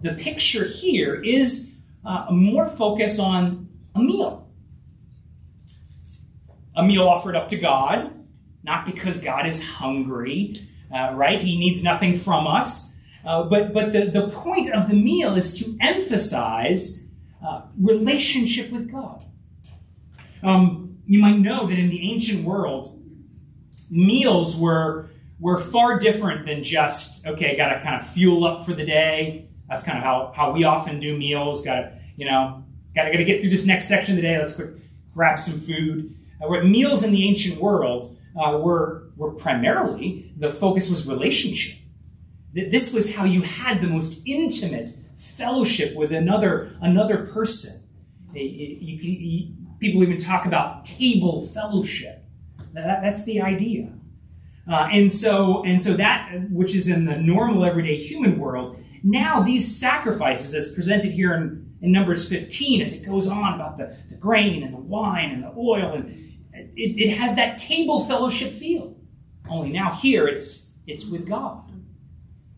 The 0.00 0.14
picture 0.14 0.66
here 0.66 1.14
is 1.14 1.73
uh, 2.04 2.26
more 2.30 2.66
focus 2.66 3.18
on 3.18 3.68
a 3.94 4.00
meal, 4.00 4.48
a 6.76 6.82
meal 6.82 7.08
offered 7.08 7.36
up 7.36 7.48
to 7.48 7.56
God, 7.56 8.12
not 8.62 8.86
because 8.86 9.22
God 9.22 9.46
is 9.46 9.66
hungry, 9.66 10.56
uh, 10.94 11.12
right? 11.14 11.40
He 11.40 11.58
needs 11.58 11.82
nothing 11.82 12.16
from 12.16 12.46
us. 12.46 12.94
Uh, 13.24 13.44
but 13.44 13.72
but 13.72 13.92
the, 13.92 14.06
the 14.06 14.28
point 14.28 14.72
of 14.72 14.88
the 14.88 14.94
meal 14.94 15.34
is 15.34 15.58
to 15.58 15.76
emphasize 15.80 17.08
uh, 17.44 17.62
relationship 17.80 18.70
with 18.70 18.90
God. 18.90 19.24
Um, 20.42 20.98
you 21.06 21.18
might 21.20 21.38
know 21.38 21.66
that 21.66 21.78
in 21.78 21.88
the 21.88 22.10
ancient 22.10 22.44
world, 22.44 23.02
meals 23.90 24.58
were 24.58 25.08
were 25.40 25.58
far 25.58 25.98
different 25.98 26.46
than 26.46 26.62
just 26.62 27.26
okay, 27.26 27.56
got 27.56 27.70
to 27.70 27.80
kind 27.80 27.94
of 27.94 28.06
fuel 28.06 28.44
up 28.44 28.66
for 28.66 28.74
the 28.74 28.84
day. 28.84 29.48
That's 29.68 29.84
kind 29.84 29.98
of 29.98 30.04
how, 30.04 30.32
how 30.34 30.52
we 30.52 30.64
often 30.64 30.98
do 30.98 31.16
meals. 31.16 31.64
Got 31.64 31.74
to 31.74 31.92
you 32.16 32.26
know, 32.26 32.64
got 32.94 33.04
to 33.04 33.24
get 33.24 33.40
through 33.40 33.50
this 33.50 33.66
next 33.66 33.88
section 33.88 34.12
of 34.12 34.16
the 34.16 34.22
day. 34.22 34.38
Let's 34.38 34.54
quick 34.54 34.70
grab 35.12 35.38
some 35.38 35.60
food. 35.60 36.14
Uh, 36.42 36.48
meals 36.62 37.04
in 37.04 37.12
the 37.12 37.26
ancient 37.26 37.60
world 37.60 38.18
uh, 38.36 38.58
were 38.58 39.10
were 39.16 39.32
primarily 39.32 40.32
the 40.36 40.50
focus 40.50 40.90
was 40.90 41.08
relationship. 41.08 41.78
This 42.52 42.92
was 42.92 43.16
how 43.16 43.24
you 43.24 43.42
had 43.42 43.80
the 43.80 43.88
most 43.88 44.22
intimate 44.26 44.90
fellowship 45.16 45.96
with 45.96 46.12
another 46.12 46.76
another 46.80 47.26
person. 47.26 47.80
You, 48.32 48.42
you, 48.42 49.54
people 49.78 50.02
even 50.02 50.18
talk 50.18 50.46
about 50.46 50.84
table 50.84 51.46
fellowship. 51.46 52.24
That, 52.72 53.02
that's 53.02 53.24
the 53.24 53.40
idea. 53.40 53.92
Uh, 54.68 54.88
and 54.92 55.12
so 55.12 55.62
and 55.64 55.82
so 55.82 55.94
that 55.94 56.50
which 56.50 56.74
is 56.74 56.88
in 56.88 57.04
the 57.04 57.16
normal 57.16 57.64
everyday 57.64 57.96
human 57.96 58.38
world 58.38 58.78
now 59.04 59.42
these 59.42 59.78
sacrifices 59.78 60.54
as 60.54 60.74
presented 60.74 61.12
here 61.12 61.34
in, 61.34 61.72
in 61.80 61.92
numbers 61.92 62.28
15 62.28 62.80
as 62.80 63.00
it 63.00 63.06
goes 63.06 63.28
on 63.28 63.54
about 63.54 63.78
the, 63.78 63.96
the 64.10 64.16
grain 64.16 64.62
and 64.62 64.74
the 64.74 64.80
wine 64.80 65.30
and 65.30 65.44
the 65.44 65.52
oil 65.56 65.92
and 65.92 66.08
it, 66.52 66.98
it 66.98 67.16
has 67.16 67.36
that 67.36 67.58
table 67.58 68.00
fellowship 68.00 68.52
feel 68.52 68.96
only 69.48 69.70
now 69.70 69.92
here 69.92 70.26
it's 70.26 70.74
it's 70.86 71.08
with 71.08 71.28
god 71.28 71.62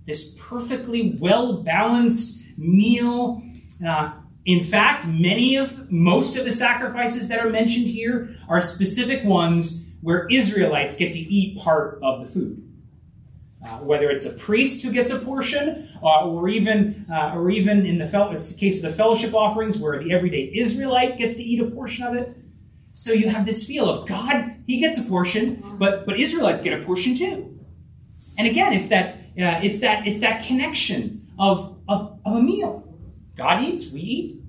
this 0.06 0.38
perfectly 0.40 1.16
well 1.20 1.62
balanced 1.62 2.42
meal. 2.56 3.42
Uh, 3.86 4.12
in 4.44 4.62
fact, 4.62 5.06
many 5.06 5.56
of 5.56 5.90
most 5.90 6.36
of 6.36 6.44
the 6.44 6.50
sacrifices 6.50 7.28
that 7.28 7.44
are 7.44 7.50
mentioned 7.50 7.86
here 7.86 8.36
are 8.48 8.60
specific 8.60 9.24
ones 9.24 9.92
where 10.00 10.26
Israelites 10.30 10.96
get 10.96 11.12
to 11.12 11.18
eat 11.18 11.58
part 11.58 11.98
of 12.02 12.20
the 12.20 12.26
food. 12.26 12.65
Uh, 13.66 13.78
whether 13.78 14.08
it's 14.10 14.24
a 14.24 14.34
priest 14.34 14.84
who 14.84 14.92
gets 14.92 15.10
a 15.10 15.18
portion, 15.18 15.88
uh, 16.00 16.28
or 16.28 16.48
even, 16.48 17.04
uh, 17.10 17.32
or 17.34 17.50
even 17.50 17.84
in 17.84 17.98
the, 17.98 18.06
fel- 18.06 18.30
the 18.30 18.56
case 18.56 18.84
of 18.84 18.90
the 18.90 18.96
fellowship 18.96 19.34
offerings, 19.34 19.80
where 19.80 20.00
the 20.00 20.12
everyday 20.12 20.52
Israelite 20.54 21.18
gets 21.18 21.34
to 21.34 21.42
eat 21.42 21.60
a 21.60 21.68
portion 21.70 22.06
of 22.06 22.14
it. 22.14 22.36
So 22.92 23.12
you 23.12 23.28
have 23.28 23.44
this 23.44 23.66
feel 23.66 23.90
of 23.90 24.06
God, 24.08 24.54
He 24.66 24.78
gets 24.78 25.04
a 25.04 25.08
portion, 25.08 25.76
but 25.78 26.06
but 26.06 26.18
Israelites 26.18 26.62
get 26.62 26.80
a 26.80 26.84
portion 26.84 27.14
too. 27.14 27.58
And 28.38 28.46
again, 28.46 28.72
it's 28.72 28.88
that 28.88 29.14
uh, 29.14 29.60
it's 29.62 29.80
that 29.80 30.06
it's 30.06 30.20
that 30.20 30.44
connection 30.44 31.26
of, 31.38 31.76
of, 31.88 32.20
of 32.24 32.36
a 32.36 32.42
meal. 32.42 32.96
God 33.36 33.62
eats, 33.62 33.92
we 33.92 34.00
eat. 34.00 34.42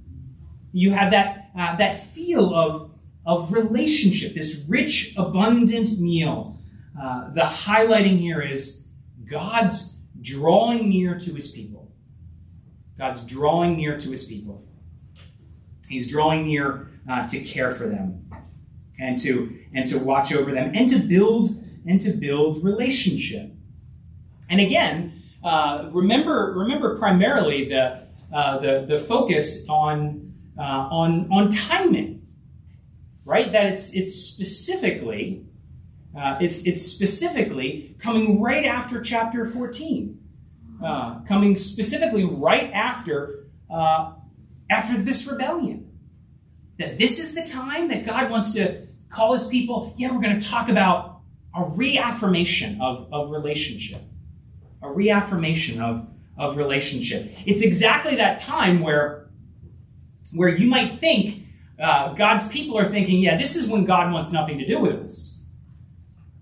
You 0.71 0.91
have 0.91 1.11
that 1.11 1.49
uh, 1.57 1.75
that 1.77 1.99
feel 1.99 2.53
of 2.53 2.91
of 3.25 3.51
relationship, 3.51 4.33
this 4.33 4.65
rich, 4.69 5.13
abundant 5.17 5.99
meal. 5.99 6.57
Uh, 6.99 7.29
the 7.31 7.41
highlighting 7.41 8.19
here 8.19 8.41
is 8.41 8.86
God's 9.27 9.97
drawing 10.19 10.89
near 10.89 11.19
to 11.19 11.33
his 11.33 11.51
people. 11.51 11.91
God's 12.97 13.25
drawing 13.25 13.77
near 13.77 13.97
to 13.99 14.09
his 14.09 14.25
people. 14.25 14.65
He's 15.87 16.09
drawing 16.09 16.45
near 16.45 16.89
uh, 17.09 17.27
to 17.27 17.39
care 17.39 17.71
for 17.71 17.87
them 17.87 18.29
and 18.99 19.19
to 19.19 19.57
and 19.73 19.87
to 19.87 19.99
watch 19.99 20.33
over 20.33 20.51
them 20.51 20.71
and 20.73 20.89
to 20.89 20.99
build 20.99 21.51
and 21.85 22.01
to 22.01 22.11
build 22.11 22.63
relationship. 22.63 23.51
And 24.49 24.59
again, 24.59 25.23
uh, 25.43 25.89
remember 25.91 26.53
remember 26.57 26.97
primarily 26.97 27.69
the 27.69 28.03
uh, 28.33 28.57
the 28.59 28.85
the 28.87 28.99
focus 28.99 29.67
on 29.69 30.33
uh, 30.57 30.61
on 30.61 31.31
on 31.31 31.49
timing, 31.49 32.27
right? 33.23 33.51
That 33.51 33.67
it's 33.67 33.93
it's 33.93 34.15
specifically 34.15 35.45
uh, 36.17 36.37
it's 36.41 36.65
it's 36.65 36.83
specifically 36.83 37.95
coming 37.99 38.41
right 38.41 38.65
after 38.65 39.01
chapter 39.01 39.45
fourteen, 39.45 40.19
uh, 40.83 41.19
coming 41.27 41.55
specifically 41.55 42.25
right 42.25 42.71
after 42.73 43.47
uh, 43.69 44.13
after 44.69 44.97
this 44.97 45.29
rebellion. 45.31 45.91
That 46.79 46.97
this 46.97 47.19
is 47.19 47.35
the 47.35 47.49
time 47.49 47.87
that 47.89 48.05
God 48.05 48.29
wants 48.29 48.53
to 48.53 48.87
call 49.09 49.33
His 49.33 49.47
people. 49.47 49.93
Yeah, 49.97 50.11
we're 50.11 50.21
going 50.21 50.39
to 50.39 50.47
talk 50.47 50.69
about 50.69 51.21
a 51.55 51.63
reaffirmation 51.63 52.81
of, 52.81 53.11
of 53.11 53.31
relationship 53.31 54.01
a 54.81 54.91
reaffirmation 54.91 55.81
of, 55.81 56.07
of 56.37 56.57
relationship. 56.57 57.31
It's 57.45 57.61
exactly 57.61 58.15
that 58.15 58.37
time 58.37 58.79
where, 58.79 59.29
where 60.33 60.49
you 60.49 60.69
might 60.69 60.91
think 60.91 61.47
uh, 61.81 62.13
God's 62.13 62.47
people 62.49 62.77
are 62.77 62.85
thinking, 62.85 63.19
yeah, 63.19 63.37
this 63.37 63.55
is 63.55 63.69
when 63.69 63.85
God 63.85 64.11
wants 64.11 64.31
nothing 64.31 64.57
to 64.59 64.67
do 64.67 64.79
with 64.79 64.95
us. 65.03 65.36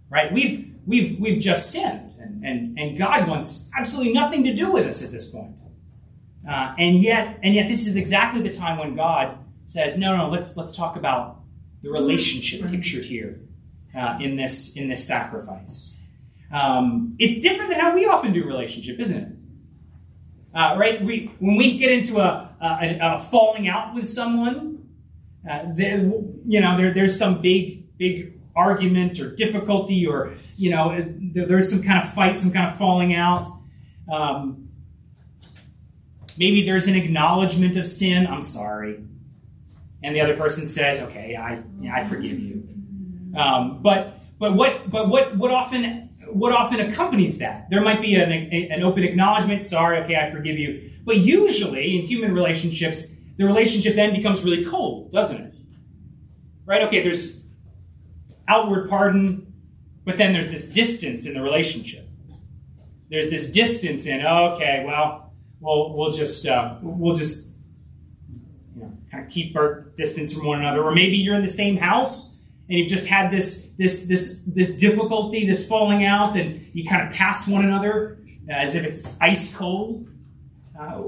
Right? 0.09 0.31
We've, 0.31 0.73
we've, 0.85 1.19
we've 1.19 1.41
just 1.41 1.71
sinned, 1.71 2.13
and, 2.19 2.43
and, 2.43 2.77
and 2.77 2.97
God 2.97 3.27
wants 3.27 3.69
absolutely 3.77 4.13
nothing 4.13 4.43
to 4.43 4.53
do 4.53 4.71
with 4.71 4.85
us 4.85 5.03
at 5.03 5.11
this 5.11 5.31
point. 5.33 5.55
Uh, 6.47 6.75
and 6.77 7.01
yet, 7.01 7.39
and 7.41 7.55
yet, 7.55 7.67
this 7.67 7.87
is 7.87 7.95
exactly 7.95 8.41
the 8.41 8.55
time 8.55 8.77
when 8.77 8.95
God 8.95 9.37
says, 9.65 9.97
"No, 9.97 10.15
no, 10.15 10.29
let's 10.29 10.55
let's 10.55 10.75
talk 10.75 10.95
about 10.95 11.39
the 11.81 11.89
relationship 11.89 12.69
pictured 12.69 13.05
here 13.05 13.39
uh, 13.97 14.17
in 14.21 14.35
this 14.35 14.77
in 14.77 14.87
this 14.87 15.07
sacrifice." 15.07 16.03
Um, 16.51 17.15
it's 17.17 17.41
different 17.41 17.71
than 17.71 17.79
how 17.79 17.95
we 17.95 18.05
often 18.05 18.31
do 18.31 18.45
relationship, 18.45 18.99
isn't 18.99 19.23
it? 19.23 19.31
Uh, 20.53 20.75
right? 20.77 21.03
We 21.03 21.31
when 21.39 21.55
we 21.55 21.79
get 21.79 21.91
into 21.91 22.19
a, 22.19 22.55
a, 22.61 22.99
a 23.01 23.19
falling 23.19 23.67
out 23.67 23.95
with 23.95 24.07
someone, 24.07 24.87
uh, 25.49 25.65
there, 25.73 25.97
you 26.45 26.61
know, 26.61 26.77
there, 26.77 26.93
there's 26.93 27.17
some 27.17 27.41
big 27.41 27.97
big 27.97 28.39
argument 28.55 29.19
or 29.19 29.35
difficulty, 29.35 30.07
or 30.07 30.33
you 30.57 30.69
know, 30.71 30.95
there's 31.33 31.71
some 31.71 31.85
kind 31.85 32.03
of 32.03 32.13
fight, 32.13 32.37
some 32.37 32.51
kind 32.51 32.67
of 32.67 32.77
falling 32.77 33.13
out. 33.13 33.45
Um, 34.11 34.69
maybe 36.37 36.65
there's 36.65 36.87
an 36.87 36.95
acknowledgement 36.95 37.75
of 37.75 37.87
sin. 37.87 38.27
I'm 38.27 38.41
sorry, 38.41 39.03
and 40.03 40.15
the 40.15 40.21
other 40.21 40.37
person 40.37 40.65
says, 40.65 41.01
"Okay, 41.03 41.35
I 41.35 41.63
I 41.91 42.03
forgive 42.03 42.39
you." 42.39 42.67
Um, 43.35 43.81
but 43.81 44.19
but 44.39 44.53
what 44.53 44.89
but 44.89 45.09
what 45.09 45.35
what 45.37 45.51
often 45.51 46.05
what 46.35 46.51
often 46.51 46.79
accompanies 46.79 47.37
that. 47.39 47.69
There 47.69 47.81
might 47.81 48.01
be 48.01 48.15
an, 48.15 48.31
an 48.31 48.83
open 48.83 49.03
acknowledgement, 49.03 49.63
sorry, 49.63 49.99
okay, 49.99 50.15
I 50.15 50.31
forgive 50.31 50.57
you. 50.57 50.91
But 51.05 51.17
usually 51.17 51.97
in 51.97 52.01
human 52.03 52.33
relationships, 52.33 53.13
the 53.37 53.45
relationship 53.45 53.95
then 53.95 54.13
becomes 54.13 54.43
really 54.43 54.65
cold, 54.65 55.11
doesn't 55.11 55.37
it? 55.39 55.53
Right? 56.65 56.81
Okay, 56.83 57.03
there's 57.03 57.44
outward 58.47 58.89
pardon, 58.89 59.53
but 60.03 60.17
then 60.17 60.33
there's 60.33 60.51
this 60.51 60.69
distance 60.69 61.25
in 61.25 61.33
the 61.33 61.41
relationship. 61.41 62.07
There's 63.09 63.29
this 63.29 63.51
distance 63.51 64.07
in, 64.07 64.25
okay, 64.25 64.83
well, 64.85 65.33
we'll, 65.59 65.93
we'll 65.93 66.11
just, 66.11 66.47
uh, 66.47 66.77
we'll 66.81 67.15
just, 67.15 67.57
you 68.75 68.81
know, 68.81 68.93
kind 69.11 69.23
of 69.23 69.29
keep 69.29 69.55
our 69.55 69.81
distance 69.95 70.33
from 70.33 70.45
one 70.45 70.59
another. 70.59 70.83
Or 70.83 70.93
maybe 70.93 71.15
you're 71.15 71.35
in 71.35 71.41
the 71.41 71.47
same 71.47 71.77
house, 71.77 72.41
and 72.67 72.79
you've 72.79 72.89
just 72.89 73.05
had 73.05 73.29
this 73.29 73.73
this 73.77 74.07
this 74.07 74.41
this 74.47 74.71
difficulty, 74.71 75.45
this 75.45 75.67
falling 75.67 76.03
out, 76.03 76.35
and 76.35 76.59
you 76.73 76.83
kind 76.89 77.07
of 77.07 77.13
pass 77.13 77.47
one 77.47 77.63
another 77.63 78.17
as 78.49 78.75
if 78.75 78.83
it's 78.83 79.19
ice 79.21 79.55
cold. 79.55 80.07
Uh, 80.79 81.03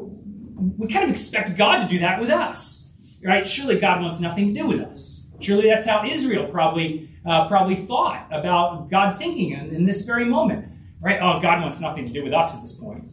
we 0.78 0.88
kind 0.88 1.04
of 1.04 1.10
expect 1.10 1.58
God 1.58 1.82
to 1.84 1.88
do 1.88 2.00
that 2.00 2.20
with 2.20 2.30
us, 2.30 2.96
right? 3.24 3.46
Surely 3.46 3.80
God 3.80 4.02
wants 4.02 4.20
nothing 4.20 4.54
to 4.54 4.62
do 4.62 4.68
with 4.68 4.82
us. 4.82 5.36
Surely 5.40 5.68
that's 5.68 5.88
how 5.88 6.06
Israel 6.06 6.48
probably 6.48 7.10
uh, 7.28 7.48
probably 7.48 7.76
thought 7.76 8.28
about 8.32 8.90
God 8.90 9.18
thinking 9.18 9.52
in, 9.52 9.76
in, 9.76 9.86
this 9.86 10.06
very 10.06 10.26
moment, 10.26 10.70
right? 11.02 11.20
Oh, 11.22 11.40
God 11.42 11.62
wants 11.62 11.82
nothing 11.82 12.06
to 12.06 12.14
do 12.14 12.24
with 12.24 12.34
us 12.34 12.56
at 12.56 12.62
this 12.62 12.74
point. 12.80 13.12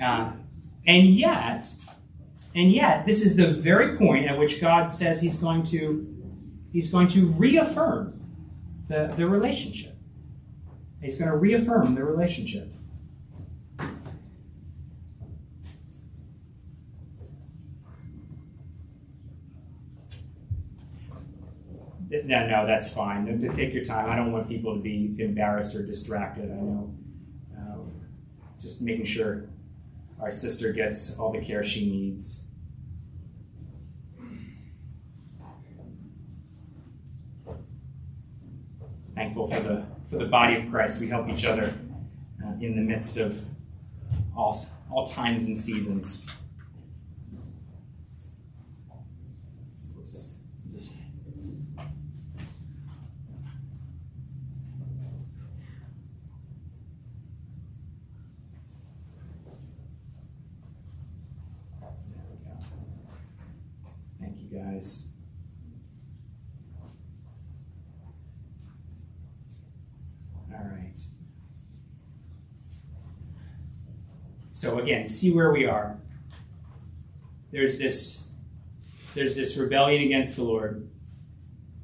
Uh, 0.00 0.32
and 0.86 1.06
yet, 1.06 1.68
and 2.54 2.72
yet, 2.72 3.04
this 3.04 3.24
is 3.24 3.36
the 3.36 3.48
very 3.52 3.98
point 3.98 4.26
at 4.26 4.38
which 4.38 4.60
God 4.60 4.90
says 4.90 5.20
He's 5.20 5.38
going 5.38 5.64
to 5.64 6.14
He's 6.72 6.90
going 6.90 7.08
to 7.08 7.28
reaffirm 7.28 8.20
the, 8.88 9.12
the 9.16 9.26
relationship. 9.26 9.94
He's 11.00 11.18
going 11.18 11.30
to 11.30 11.36
reaffirm 11.36 11.94
the 11.94 12.04
relationship. 12.04 12.72
No, 22.28 22.46
no, 22.46 22.66
that's 22.66 22.92
fine. 22.92 23.54
Take 23.54 23.72
your 23.72 23.86
time. 23.86 24.10
I 24.10 24.14
don't 24.14 24.32
want 24.32 24.50
people 24.50 24.76
to 24.76 24.82
be 24.82 25.16
embarrassed 25.18 25.74
or 25.74 25.82
distracted. 25.82 26.50
I 26.50 26.56
know. 26.56 26.94
Um, 27.56 27.90
just 28.60 28.82
making 28.82 29.06
sure 29.06 29.46
our 30.20 30.30
sister 30.30 30.74
gets 30.74 31.18
all 31.18 31.32
the 31.32 31.40
care 31.40 31.64
she 31.64 31.88
needs. 31.90 32.48
Thankful 39.14 39.48
for 39.48 39.60
the 39.60 39.86
for 40.10 40.18
the 40.18 40.26
body 40.26 40.56
of 40.56 40.70
Christ. 40.70 41.00
We 41.00 41.08
help 41.08 41.30
each 41.30 41.46
other 41.46 41.72
uh, 42.44 42.52
in 42.60 42.76
the 42.76 42.82
midst 42.82 43.16
of 43.16 43.42
all 44.36 44.54
all 44.90 45.06
times 45.06 45.46
and 45.46 45.58
seasons. 45.58 46.30
All 70.58 70.64
right. 70.64 70.98
So 74.50 74.78
again, 74.78 75.06
see 75.06 75.32
where 75.32 75.52
we 75.52 75.66
are. 75.66 75.98
There's 77.50 77.78
this 77.78 78.30
there's 79.14 79.34
this 79.34 79.56
rebellion 79.56 80.02
against 80.02 80.36
the 80.36 80.44
Lord. 80.44 80.88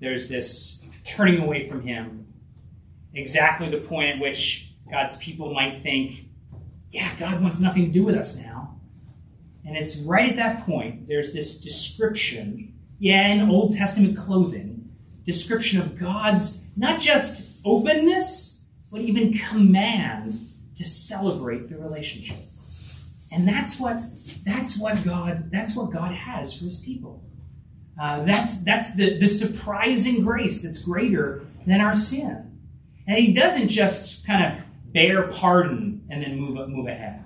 There's 0.01 0.29
this 0.29 0.85
turning 1.05 1.43
away 1.43 1.69
from 1.69 1.83
him. 1.83 2.33
Exactly 3.13 3.71
the 3.71 3.79
point 3.79 4.17
at 4.17 4.21
which 4.21 4.73
God's 4.91 5.17
people 5.17 5.53
might 5.53 5.81
think, 5.83 6.27
yeah, 6.91 7.15
God 7.17 7.41
wants 7.43 7.61
nothing 7.61 7.87
to 7.87 7.91
do 7.93 8.05
with 8.05 8.15
us 8.15 8.39
now. 8.39 8.77
And 9.67 9.77
it's 9.77 9.99
right 10.01 10.29
at 10.29 10.37
that 10.37 10.61
point, 10.61 11.09
there's 11.09 11.33
this 11.33 11.61
description, 11.61 12.75
yeah, 12.99 13.29
in 13.29 13.49
Old 13.49 13.75
Testament 13.75 14.17
clothing, 14.17 14.93
description 15.25 15.81
of 15.81 15.99
God's 15.99 16.69
not 16.77 17.01
just 17.01 17.61
openness, 17.65 18.54
but 18.95 19.03
even 19.03 19.33
command 19.35 20.39
to 20.77 20.85
celebrate 20.85 21.69
the 21.69 21.77
relationship. 21.77 22.39
And 23.33 23.47
that's 23.49 23.81
what 23.81 23.97
that's 24.45 24.81
what 24.81 25.05
God 25.05 25.51
that's 25.51 25.77
what 25.77 25.91
God 25.91 26.13
has 26.13 26.57
for 26.57 26.67
his 26.67 26.79
people. 26.79 27.23
Uh, 28.01 28.23
that's 28.23 28.63
that's 28.65 28.95
the, 28.95 29.19
the 29.19 29.27
surprising 29.27 30.25
grace 30.25 30.63
that's 30.63 30.81
greater 30.81 31.45
than 31.67 31.81
our 31.81 31.95
sin. 31.95 32.61
And 33.07 33.19
he 33.19 33.33
doesn't 33.33 33.69
just 33.69 34.25
kind 34.27 34.45
of 34.61 34.65
bear 34.93 35.25
pardon 35.25 36.07
and 36.09 36.23
then 36.23 36.39
move 36.39 36.69
move 36.69 36.87
ahead 36.87 37.25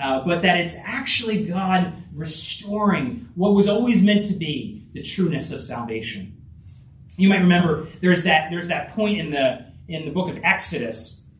uh, 0.00 0.24
but 0.24 0.42
that 0.42 0.58
it's 0.58 0.76
actually 0.84 1.44
God 1.46 1.92
restoring 2.12 3.28
what 3.34 3.54
was 3.54 3.68
always 3.68 4.04
meant 4.04 4.24
to 4.26 4.34
be 4.34 4.86
the 4.92 5.02
trueness 5.02 5.52
of 5.52 5.62
salvation. 5.62 6.36
You 7.16 7.28
might 7.28 7.40
remember 7.40 7.86
there's 8.00 8.24
that 8.24 8.50
there's 8.50 8.68
that 8.68 8.88
point 8.90 9.18
in 9.18 9.30
the 9.30 9.66
in 9.88 10.04
the 10.04 10.10
book 10.10 10.28
of 10.28 10.42
Exodus, 10.42 11.30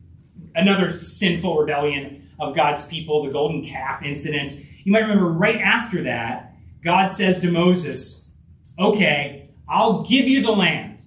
another 0.53 0.91
sinful 0.91 1.57
rebellion 1.57 2.29
of 2.39 2.55
God's 2.55 2.85
people, 2.85 3.23
the 3.23 3.31
golden 3.31 3.63
calf 3.63 4.03
incident. 4.03 4.53
You 4.83 4.91
might 4.91 4.99
remember 4.99 5.29
right 5.29 5.59
after 5.59 6.03
that, 6.03 6.55
God 6.83 7.11
says 7.11 7.39
to 7.41 7.51
Moses, 7.51 8.31
"Okay, 8.77 9.49
I'll 9.67 10.03
give 10.03 10.27
you 10.27 10.41
the 10.41 10.51
land, 10.51 10.99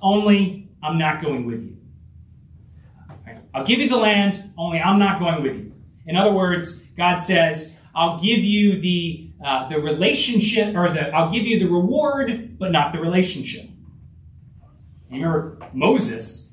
only 0.00 0.68
I'm 0.82 0.98
not 0.98 1.20
going 1.20 1.44
with 1.46 1.62
you. 1.62 1.76
I'll 3.52 3.66
give 3.66 3.80
you 3.80 3.88
the 3.88 3.96
land, 3.96 4.52
only 4.56 4.80
I'm 4.80 4.98
not 4.98 5.18
going 5.18 5.42
with 5.42 5.56
you." 5.56 5.72
In 6.06 6.16
other 6.16 6.32
words, 6.32 6.86
God 6.96 7.16
says, 7.18 7.80
I'll 7.94 8.20
give 8.20 8.38
you 8.38 8.80
the, 8.80 9.30
uh, 9.44 9.68
the 9.68 9.80
relationship, 9.80 10.76
or 10.76 10.88
the, 10.90 11.12
I'll 11.14 11.32
give 11.32 11.44
you 11.44 11.58
the 11.58 11.66
reward, 11.66 12.56
but 12.58 12.70
not 12.70 12.92
the 12.92 13.00
relationship. 13.00 13.68
And 15.10 15.22
remember 15.22 15.58
Moses 15.72 16.49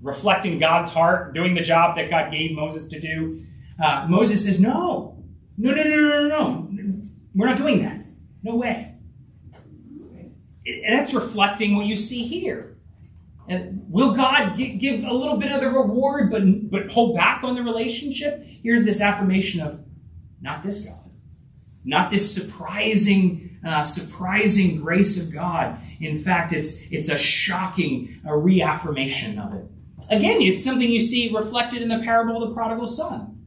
reflecting 0.00 0.58
God's 0.58 0.92
heart, 0.92 1.34
doing 1.34 1.54
the 1.54 1.62
job 1.62 1.96
that 1.96 2.10
God 2.10 2.30
gave 2.30 2.52
Moses 2.52 2.88
to 2.88 3.00
do. 3.00 3.42
Uh, 3.82 4.06
Moses 4.08 4.44
says, 4.44 4.60
No, 4.60 5.22
no, 5.56 5.74
no, 5.74 5.82
no, 5.82 5.96
no, 5.96 6.28
no, 6.28 6.42
no. 6.42 7.02
We're 7.34 7.46
not 7.46 7.56
doing 7.56 7.82
that. 7.82 8.04
No 8.42 8.56
way. 8.56 8.94
And 10.66 10.98
that's 10.98 11.14
reflecting 11.14 11.76
what 11.76 11.86
you 11.86 11.96
see 11.96 12.24
here. 12.24 12.76
And 13.48 13.86
will 13.88 14.14
God 14.14 14.56
give 14.56 15.04
a 15.04 15.12
little 15.12 15.38
bit 15.38 15.50
of 15.50 15.60
the 15.60 15.70
reward, 15.70 16.30
but, 16.30 16.70
but 16.70 16.90
hold 16.90 17.16
back 17.16 17.42
on 17.42 17.54
the 17.54 17.62
relationship? 17.62 18.44
Here's 18.62 18.84
this 18.84 19.00
affirmation 19.00 19.62
of 19.62 19.82
not 20.40 20.62
this 20.62 20.84
God, 20.84 21.10
not 21.84 22.10
this 22.10 22.34
surprising, 22.34 23.58
uh, 23.66 23.84
surprising 23.84 24.80
grace 24.80 25.26
of 25.26 25.32
God. 25.32 25.80
In 25.98 26.18
fact, 26.18 26.52
it's 26.52 26.92
it's 26.92 27.08
a 27.08 27.18
shocking 27.18 28.20
a 28.26 28.36
reaffirmation 28.36 29.38
of 29.38 29.54
it. 29.54 29.64
Again, 30.10 30.40
it's 30.40 30.64
something 30.64 30.88
you 30.88 31.00
see 31.00 31.34
reflected 31.34 31.82
in 31.82 31.88
the 31.88 31.98
parable 31.98 32.42
of 32.42 32.48
the 32.48 32.54
prodigal 32.54 32.86
son. 32.86 33.38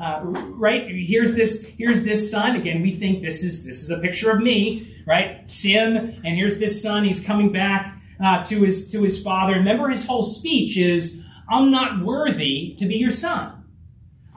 Uh, 0.00 0.20
right? 0.24 0.86
Here's 0.90 1.34
this. 1.34 1.74
Here's 1.78 2.04
this 2.04 2.30
son. 2.30 2.54
Again, 2.54 2.82
we 2.82 2.90
think 2.90 3.22
this 3.22 3.42
is 3.42 3.64
this 3.64 3.82
is 3.82 3.90
a 3.90 3.98
picture 4.00 4.30
of 4.30 4.42
me, 4.42 4.94
right? 5.06 5.48
Sin, 5.48 6.20
and 6.22 6.36
here's 6.36 6.58
this 6.58 6.82
son. 6.82 7.04
He's 7.04 7.24
coming 7.24 7.50
back 7.50 7.98
uh, 8.22 8.44
to 8.44 8.62
his 8.62 8.92
to 8.92 9.02
his 9.02 9.22
father. 9.22 9.54
Remember, 9.54 9.88
his 9.88 10.06
whole 10.06 10.22
speech 10.22 10.76
is, 10.76 11.24
"I'm 11.50 11.70
not 11.70 12.04
worthy 12.04 12.74
to 12.78 12.84
be 12.84 12.96
your 12.96 13.10
son. 13.10 13.64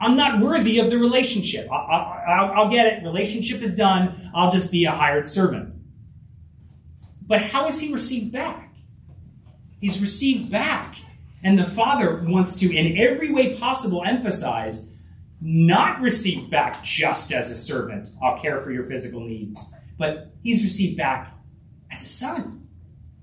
I'm 0.00 0.16
not 0.16 0.40
worthy 0.40 0.78
of 0.78 0.88
the 0.88 0.96
relationship. 0.96 1.70
I, 1.70 2.58
will 2.58 2.70
get 2.70 2.86
it. 2.86 3.02
Relationship 3.02 3.60
is 3.60 3.74
done. 3.74 4.30
I'll 4.34 4.50
just 4.50 4.72
be 4.72 4.86
a 4.86 4.92
hired 4.92 5.28
servant." 5.28 5.74
But 7.26 7.42
how 7.42 7.66
is 7.66 7.80
he 7.80 7.92
received 7.92 8.32
back? 8.32 8.74
He's 9.78 10.00
received 10.00 10.50
back, 10.50 10.96
and 11.42 11.58
the 11.58 11.64
father 11.64 12.22
wants 12.26 12.58
to, 12.60 12.74
in 12.74 12.98
every 12.98 13.32
way 13.32 13.56
possible, 13.56 14.02
emphasize 14.04 14.92
not 15.40 16.00
received 16.00 16.50
back 16.50 16.84
just 16.84 17.32
as 17.32 17.50
a 17.50 17.56
servant. 17.56 18.10
I'll 18.22 18.38
care 18.38 18.60
for 18.60 18.70
your 18.70 18.84
physical 18.84 19.20
needs, 19.20 19.72
but 19.98 20.32
he's 20.42 20.62
received 20.62 20.98
back 20.98 21.32
as 21.90 22.02
a 22.04 22.08
son, 22.08 22.68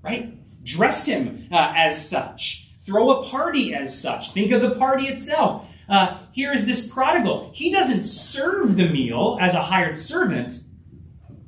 right? 0.02 0.34
Dress 0.64 1.06
him 1.06 1.48
uh, 1.52 1.72
as 1.76 2.08
such. 2.08 2.70
Throw 2.84 3.10
a 3.10 3.24
party 3.24 3.74
as 3.74 4.00
such. 4.00 4.32
Think 4.32 4.50
of 4.50 4.62
the 4.62 4.74
party 4.74 5.06
itself. 5.06 5.72
Uh, 5.88 6.18
here 6.32 6.52
is 6.52 6.66
this 6.66 6.92
prodigal. 6.92 7.50
He 7.54 7.70
doesn't 7.70 8.02
serve 8.02 8.76
the 8.76 8.88
meal 8.88 9.38
as 9.40 9.54
a 9.54 9.62
hired 9.62 9.96
servant. 9.96 10.60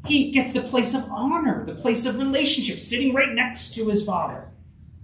He 0.06 0.30
gets 0.30 0.52
the 0.52 0.62
place 0.62 0.94
of 0.94 1.10
honor, 1.10 1.64
the 1.64 1.74
place 1.74 2.06
of 2.06 2.18
relationship, 2.18 2.78
sitting 2.78 3.12
right 3.12 3.34
next 3.34 3.74
to 3.74 3.88
his 3.88 4.06
father, 4.06 4.50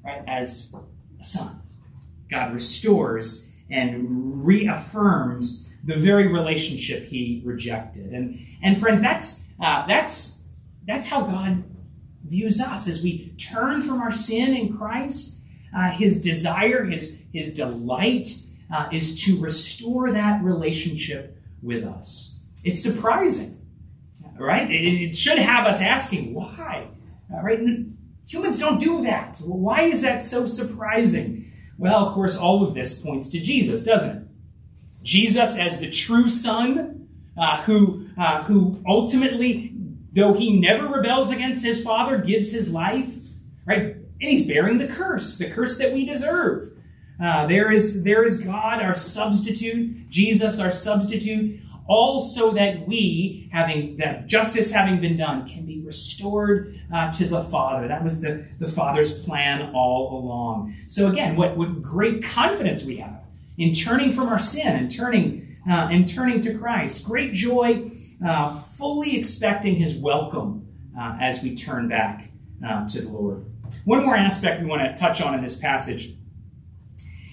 right, 0.03 0.23
as 0.27 0.75
son. 1.27 1.61
God 2.31 2.55
restores 2.55 3.53
and 3.71 4.45
reaffirms 4.45 5.75
the 5.85 5.97
very 5.97 6.33
relationship 6.33 7.05
he 7.05 7.43
rejected. 7.45 8.13
And, 8.13 8.39
and 8.63 8.79
friends, 8.79 9.01
that's, 9.01 9.49
uh, 9.61 9.87
that's, 9.87 10.45
that's 10.85 11.09
how 11.09 11.23
God 11.23 11.65
views 12.25 12.61
us 12.61 12.89
as 12.89 13.03
we 13.03 13.31
turn 13.39 13.83
from 13.83 14.01
our 14.01 14.11
sin 14.11 14.55
in 14.55 14.77
Christ. 14.77 15.41
Uh, 15.77 15.91
his 15.91 16.21
desire, 16.21 16.85
his, 16.85 17.23
his 17.33 17.55
delight 17.55 18.29
uh, 18.75 18.89
is 18.93 19.25
to 19.25 19.41
restore 19.41 20.11
that 20.13 20.43
relationship 20.43 21.41
with 21.63 21.85
us. 21.85 22.45
It's 22.65 22.83
surprising, 22.83 23.57
right? 24.39 24.69
It, 24.71 25.11
it 25.11 25.17
should 25.17 25.39
have 25.39 25.67
us 25.67 25.81
asking, 25.81 26.35
why? 26.35 26.89
Uh, 27.33 27.43
right? 27.43 27.61
Humans 28.27 28.59
don't 28.59 28.79
do 28.81 29.03
that. 29.03 29.41
why 29.45 29.83
is 29.83 30.03
that 30.03 30.23
so 30.23 30.47
surprising? 30.47 31.53
Well, 31.79 32.07
of 32.07 32.15
course, 32.15 32.37
all 32.39 32.65
of 32.65 32.75
this 32.75 33.05
points 33.05 33.31
to 33.31 33.41
Jesus, 33.41 33.85
doesn't 33.85 34.17
it? 34.17 34.23
Jesus 35.03 35.59
as 35.59 35.79
the 35.81 35.91
true 35.91 36.29
Son, 36.29 37.09
uh, 37.39 37.63
who, 37.63 38.09
uh, 38.19 38.43
who 38.45 38.83
ultimately 38.87 39.77
though 40.17 40.33
he 40.33 40.59
never 40.59 40.89
rebels 40.89 41.31
against 41.31 41.65
his 41.65 41.85
father, 41.85 42.19
gives 42.19 42.51
his 42.51 42.73
life, 42.73 43.19
right? 43.67 43.97
And 43.97 44.05
he's 44.19 44.49
bearing 44.49 44.79
the 44.79 44.89
curse, 44.89 45.37
the 45.37 45.51
curse 45.51 45.77
that 45.79 45.93
we 45.93 46.07
deserve. 46.07 46.73
Uh, 47.23 47.47
there 47.47 47.71
is 47.71 48.03
there 48.03 48.25
is 48.25 48.41
God, 48.41 48.83
our 48.83 48.95
substitute, 48.95 50.09
Jesus, 50.11 50.59
our 50.59 50.71
substitute, 50.71 51.61
all 51.89 52.21
so 52.21 52.51
that 52.53 52.87
we, 52.87 53.49
having 53.53 53.97
that 53.99 54.27
justice 54.27 54.73
having 54.73 55.01
been 55.01 55.17
done, 55.17 55.47
can 55.47 55.65
be 55.65 55.81
restored 55.81 56.79
uh, 56.93 57.13
to 57.13 57.27
the 57.27 57.43
Father. 57.43 57.89
That 57.89 58.03
was 58.03 58.21
the, 58.21 58.47
the 58.59 58.69
Father's 58.69 59.25
plan 59.25 59.73
all 59.75 60.19
along. 60.19 60.75
So 60.89 61.11
again, 61.11 61.37
what, 61.37 61.57
what 61.57 61.83
great 61.83 62.25
confidence 62.25 62.85
we 62.87 62.97
have 62.97 63.23
in 63.57 63.73
turning 63.73 64.13
from 64.13 64.29
our 64.29 64.39
sin 64.39 64.75
and 64.75 64.91
turning 64.91 65.57
uh, 65.69 65.89
and 65.91 66.09
turning 66.09 66.41
to 66.43 66.57
Christ. 66.57 67.05
Great 67.05 67.33
joy, 67.33 67.91
uh, 68.25 68.51
fully 68.55 69.19
expecting 69.19 69.77
His 69.77 70.01
welcome 70.01 70.69
uh, 70.99 71.17
as 71.21 71.43
we 71.43 71.57
turn 71.57 71.89
back 71.89 72.29
uh, 72.67 72.87
to 72.89 73.03
the 73.03 73.09
Lord. 73.09 73.45
One 73.85 74.05
more 74.05 74.17
aspect 74.17 74.63
we 74.63 74.69
want 74.69 74.83
to 74.83 75.01
touch 75.01 75.21
on 75.21 75.35
in 75.35 75.43
this 75.43 75.61
passage. 75.61 76.13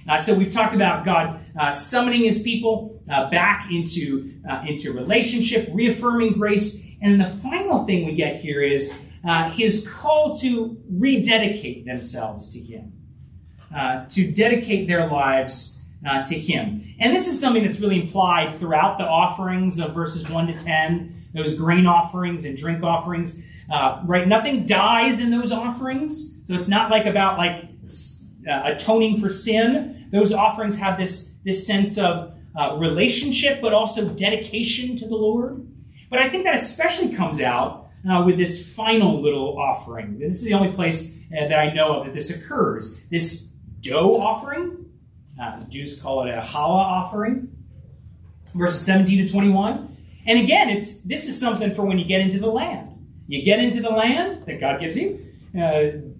Uh, 0.08 0.18
so 0.18 0.38
we've 0.38 0.52
talked 0.52 0.74
about 0.74 1.06
God 1.06 1.40
uh, 1.58 1.72
summoning 1.72 2.24
His 2.24 2.42
people 2.44 3.02
uh, 3.10 3.30
back 3.30 3.72
into 3.72 4.34
uh, 4.50 4.66
into 4.68 4.92
relationship, 4.92 5.70
reaffirming 5.72 6.34
grace, 6.34 6.86
and 7.02 7.20
the 7.20 7.28
final 7.28 7.86
thing 7.86 8.06
we 8.06 8.14
get 8.14 8.42
here 8.42 8.62
is 8.62 9.02
uh, 9.24 9.50
His 9.52 9.90
call 9.90 10.36
to 10.38 10.78
rededicate 10.90 11.86
themselves 11.86 12.52
to 12.54 12.60
Him, 12.60 12.94
uh, 13.76 14.06
to 14.10 14.32
dedicate 14.32 14.88
their 14.88 15.10
lives 15.10 15.86
to 16.28 16.38
Him. 16.38 16.84
And 17.00 17.16
this 17.16 17.30
is 17.30 17.40
something 17.40 17.64
that's 17.64 17.80
really 17.80 18.02
implied 18.02 18.56
throughout 18.56 18.98
the 18.98 19.06
offerings 19.06 19.80
of 19.80 19.94
verses 19.94 20.30
one 20.30 20.48
to 20.48 20.60
ten, 20.60 21.24
those 21.34 21.58
grain 21.58 21.86
offerings 21.86 22.44
and 22.44 22.58
drink 22.58 22.84
offerings. 22.84 23.48
right, 23.70 24.28
nothing 24.28 24.66
dies 24.66 25.22
in 25.22 25.32
those 25.32 25.54
offerings, 25.54 26.42
so 26.44 26.56
it's 26.56 26.68
not 26.68 26.92
like 26.92 27.06
about 27.06 27.38
like 27.38 27.70
uh, 28.48 28.62
atoning 28.66 29.20
for 29.20 29.30
sin. 29.30 30.10
Those 30.12 30.34
offerings 30.34 30.80
have 30.80 30.98
this, 30.98 31.38
this 31.44 31.66
sense 31.66 31.98
of 31.98 32.34
uh, 32.56 32.78
relationship, 32.78 33.62
but 33.62 33.74
also 33.74 34.14
dedication 34.14 34.96
to 34.98 35.08
the 35.08 35.16
Lord. 35.16 35.68
But 36.10 36.20
I 36.20 36.30
think 36.30 36.44
that 36.44 36.54
especially 36.54 37.16
comes 37.16 37.42
out 37.42 37.90
uh, 38.10 38.24
with 38.26 38.38
this 38.38 38.74
final 38.76 39.22
little 39.22 39.58
offering. 39.58 40.20
This 40.20 40.42
is 40.42 40.48
the 40.48 40.54
only 40.54 40.72
place 40.72 41.20
uh, 41.32 41.48
that 41.48 41.58
I 41.58 41.74
know 41.74 42.00
of 42.00 42.06
that 42.06 42.14
this 42.14 42.30
occurs. 42.36 43.04
This 43.10 43.54
dough 43.82 44.22
offering, 44.22 44.86
uh, 45.42 45.62
Jews 45.70 46.02
call 46.02 46.26
it 46.28 46.32
a 46.32 46.42
challah 46.42 47.04
offering, 47.04 47.56
verses 48.54 48.86
17 48.86 49.26
to 49.26 49.32
21. 49.32 49.98
And 50.26 50.40
again, 50.40 50.70
it's 50.70 51.02
this 51.02 51.28
is 51.28 51.40
something 51.40 51.74
for 51.74 51.86
when 51.86 51.98
you 51.98 52.06
get 52.06 52.22
into 52.22 52.40
the 52.40 52.48
land. 52.48 52.90
You 53.28 53.44
get 53.44 53.60
into 53.60 53.82
the 53.82 53.90
land 53.90 54.46
that 54.46 54.60
God 54.60 54.80
gives 54.80 54.98
you. 54.98 55.20
Uh, 55.58 56.13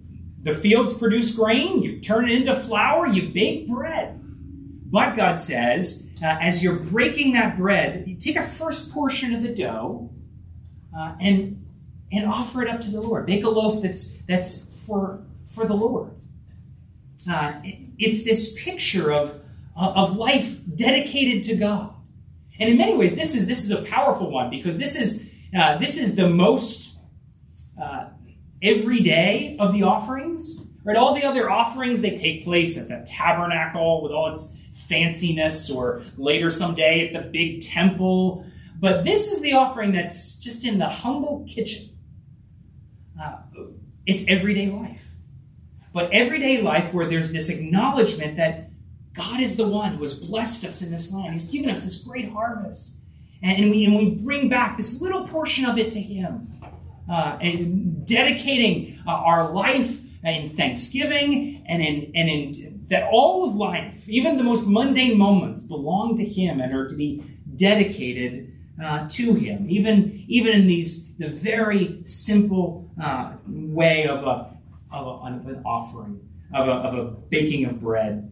the 0.44 0.52
fields 0.52 0.96
produce 0.96 1.34
grain, 1.34 1.82
you 1.82 2.00
turn 2.00 2.28
it 2.28 2.36
into 2.36 2.54
flour, 2.54 3.06
you 3.06 3.30
bake 3.30 3.66
bread. 3.66 4.20
But 4.90 5.16
God 5.16 5.40
says, 5.40 6.10
uh, 6.22 6.36
as 6.40 6.62
you're 6.62 6.78
breaking 6.78 7.32
that 7.32 7.56
bread, 7.56 8.04
you 8.06 8.14
take 8.14 8.36
a 8.36 8.42
first 8.42 8.92
portion 8.92 9.34
of 9.34 9.42
the 9.42 9.48
dough 9.48 10.10
uh, 10.96 11.14
and, 11.18 11.66
and 12.12 12.28
offer 12.28 12.62
it 12.62 12.68
up 12.68 12.82
to 12.82 12.90
the 12.90 13.00
Lord. 13.00 13.26
Make 13.26 13.42
a 13.42 13.48
loaf 13.48 13.82
that's, 13.82 14.20
that's 14.26 14.84
for, 14.86 15.24
for 15.46 15.66
the 15.66 15.74
Lord. 15.74 16.10
Uh, 17.28 17.60
it, 17.64 17.90
it's 17.98 18.24
this 18.24 18.62
picture 18.62 19.12
of, 19.12 19.40
of 19.74 20.16
life 20.16 20.60
dedicated 20.76 21.42
to 21.44 21.56
God. 21.56 21.94
And 22.60 22.70
in 22.70 22.76
many 22.76 22.96
ways, 22.96 23.16
this 23.16 23.34
is, 23.34 23.48
this 23.48 23.64
is 23.64 23.70
a 23.70 23.82
powerful 23.82 24.30
one 24.30 24.50
because 24.50 24.76
this 24.76 25.00
is, 25.00 25.32
uh, 25.58 25.78
this 25.78 25.98
is 25.98 26.16
the 26.16 26.28
most 26.28 26.98
uh, 27.80 28.03
every 28.64 29.00
day 29.00 29.56
of 29.60 29.72
the 29.72 29.82
offerings. 29.82 30.66
Right? 30.82 30.96
All 30.96 31.14
the 31.14 31.24
other 31.24 31.50
offerings, 31.50 32.00
they 32.02 32.14
take 32.14 32.44
place 32.44 32.78
at 32.78 32.88
the 32.88 33.06
tabernacle 33.08 34.02
with 34.02 34.12
all 34.12 34.32
its 34.32 34.56
fanciness, 34.74 35.74
or 35.74 36.02
later 36.16 36.50
someday 36.50 37.06
at 37.06 37.12
the 37.12 37.28
big 37.30 37.62
temple. 37.62 38.44
But 38.80 39.04
this 39.04 39.32
is 39.32 39.40
the 39.40 39.52
offering 39.52 39.92
that's 39.92 40.38
just 40.40 40.66
in 40.66 40.78
the 40.78 40.88
humble 40.88 41.46
kitchen. 41.48 41.90
Uh, 43.20 43.38
it's 44.04 44.24
everyday 44.28 44.68
life. 44.70 45.12
But 45.92 46.12
everyday 46.12 46.60
life 46.60 46.92
where 46.92 47.06
there's 47.06 47.30
this 47.30 47.48
acknowledgement 47.48 48.36
that 48.36 48.70
God 49.14 49.40
is 49.40 49.56
the 49.56 49.68
one 49.68 49.94
who 49.94 50.00
has 50.00 50.18
blessed 50.18 50.64
us 50.64 50.82
in 50.82 50.90
this 50.90 51.14
land. 51.14 51.32
He's 51.32 51.48
given 51.48 51.70
us 51.70 51.84
this 51.84 52.04
great 52.04 52.30
harvest. 52.30 52.90
And, 53.40 53.62
and, 53.62 53.70
we, 53.70 53.84
and 53.84 53.96
we 53.96 54.10
bring 54.10 54.48
back 54.48 54.76
this 54.76 55.00
little 55.00 55.26
portion 55.28 55.64
of 55.64 55.78
it 55.78 55.92
to 55.92 56.00
Him 56.00 56.52
uh, 57.10 57.38
and 57.40 58.06
dedicating 58.06 59.00
uh, 59.06 59.10
our 59.10 59.52
life 59.52 60.00
in 60.24 60.48
thanksgiving 60.50 61.64
and 61.68 61.82
in, 61.82 62.12
and 62.14 62.28
in 62.28 62.84
that 62.88 63.08
all 63.10 63.48
of 63.48 63.54
life, 63.54 64.08
even 64.08 64.36
the 64.36 64.44
most 64.44 64.68
mundane 64.68 65.16
moments, 65.18 65.66
belong 65.66 66.16
to 66.16 66.24
Him 66.24 66.60
and 66.60 66.74
are 66.74 66.88
to 66.88 66.94
be 66.94 67.22
dedicated 67.56 68.52
uh, 68.82 69.08
to 69.08 69.34
Him. 69.34 69.66
Even 69.68 70.24
even 70.28 70.52
in 70.52 70.66
these 70.66 71.14
the 71.16 71.28
very 71.28 72.00
simple 72.04 72.90
uh, 73.02 73.34
way 73.46 74.06
of 74.06 74.24
a, 74.24 74.56
of, 74.90 75.06
a, 75.06 75.36
of 75.36 75.46
an 75.46 75.62
offering 75.64 76.20
of 76.52 76.68
a, 76.68 76.72
of 76.72 76.94
a 76.94 77.04
baking 77.04 77.64
of 77.66 77.80
bread. 77.80 78.30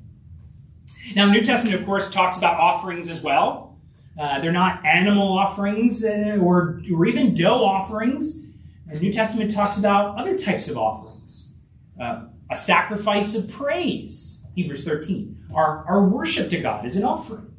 Now, 1.16 1.26
the 1.26 1.32
New 1.32 1.42
Testament, 1.42 1.80
of 1.80 1.87
course, 1.87 2.11
talks 2.11 2.38
about 2.38 2.58
offerings 2.58 3.08
as 3.08 3.22
well. 3.22 3.78
Uh, 4.18 4.40
they're 4.40 4.52
not 4.52 4.85
animal 4.85 5.38
offerings 5.38 6.04
uh, 6.04 6.38
or, 6.40 6.80
or 6.94 7.06
even 7.06 7.35
dough 7.35 7.64
offerings. 7.64 8.48
The 8.92 9.00
New 9.00 9.12
Testament 9.12 9.55
talks 9.55 9.78
about 9.78 10.18
other 10.18 10.37
types 10.37 10.70
of 10.70 10.76
offerings. 10.76 11.57
Uh, 11.98 12.26
a 12.50 12.55
sacrifice 12.55 13.35
of 13.35 13.50
praise, 13.50 14.44
Hebrews 14.55 14.85
13. 14.85 15.46
Our, 15.55 15.85
our 15.87 16.07
worship 16.07 16.50
to 16.50 16.61
God 16.61 16.85
is 16.85 16.96
an 16.96 17.05
offering. 17.05 17.55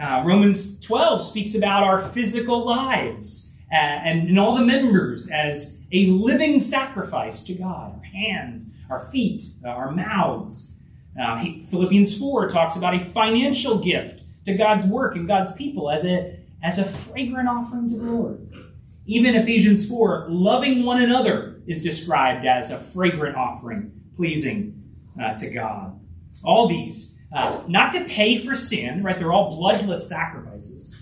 Uh, 0.00 0.22
Romans 0.24 0.80
12 0.80 1.22
speaks 1.22 1.54
about 1.54 1.82
our 1.82 2.00
physical 2.00 2.64
lives 2.64 3.56
uh, 3.70 3.74
and, 3.74 4.28
and 4.28 4.40
all 4.40 4.56
the 4.56 4.64
members 4.64 5.30
as 5.30 5.84
a 5.92 6.06
living 6.06 6.60
sacrifice 6.60 7.44
to 7.44 7.54
God. 7.54 7.98
Our 7.98 8.04
hands, 8.04 8.74
our 8.88 9.00
feet, 9.00 9.42
uh, 9.62 9.68
our 9.68 9.90
mouths. 9.90 10.72
Uh, 11.20 11.44
Philippians 11.70 12.18
4 12.18 12.48
talks 12.48 12.76
about 12.76 12.94
a 12.94 13.04
financial 13.04 13.78
gift 13.78 14.24
to 14.46 14.54
God's 14.54 14.86
work 14.86 15.14
and 15.14 15.28
God's 15.28 15.52
people 15.52 15.90
as 15.90 16.06
a, 16.06 16.38
as 16.62 16.78
a 16.78 16.84
fragrant 16.84 17.48
offering 17.50 17.90
to 17.90 17.96
the 17.96 18.04
Lord. 18.04 18.63
Even 19.06 19.34
Ephesians 19.34 19.88
4, 19.88 20.26
loving 20.28 20.84
one 20.84 21.02
another 21.02 21.60
is 21.66 21.82
described 21.82 22.46
as 22.46 22.70
a 22.70 22.78
fragrant 22.78 23.36
offering, 23.36 23.92
pleasing 24.16 24.82
uh, 25.20 25.34
to 25.34 25.50
God. 25.50 26.00
All 26.42 26.68
these, 26.68 27.22
uh, 27.32 27.62
not 27.68 27.92
to 27.92 28.04
pay 28.04 28.38
for 28.38 28.54
sin, 28.54 29.02
right? 29.02 29.18
They're 29.18 29.32
all 29.32 29.56
bloodless 29.56 30.08
sacrifices. 30.08 30.94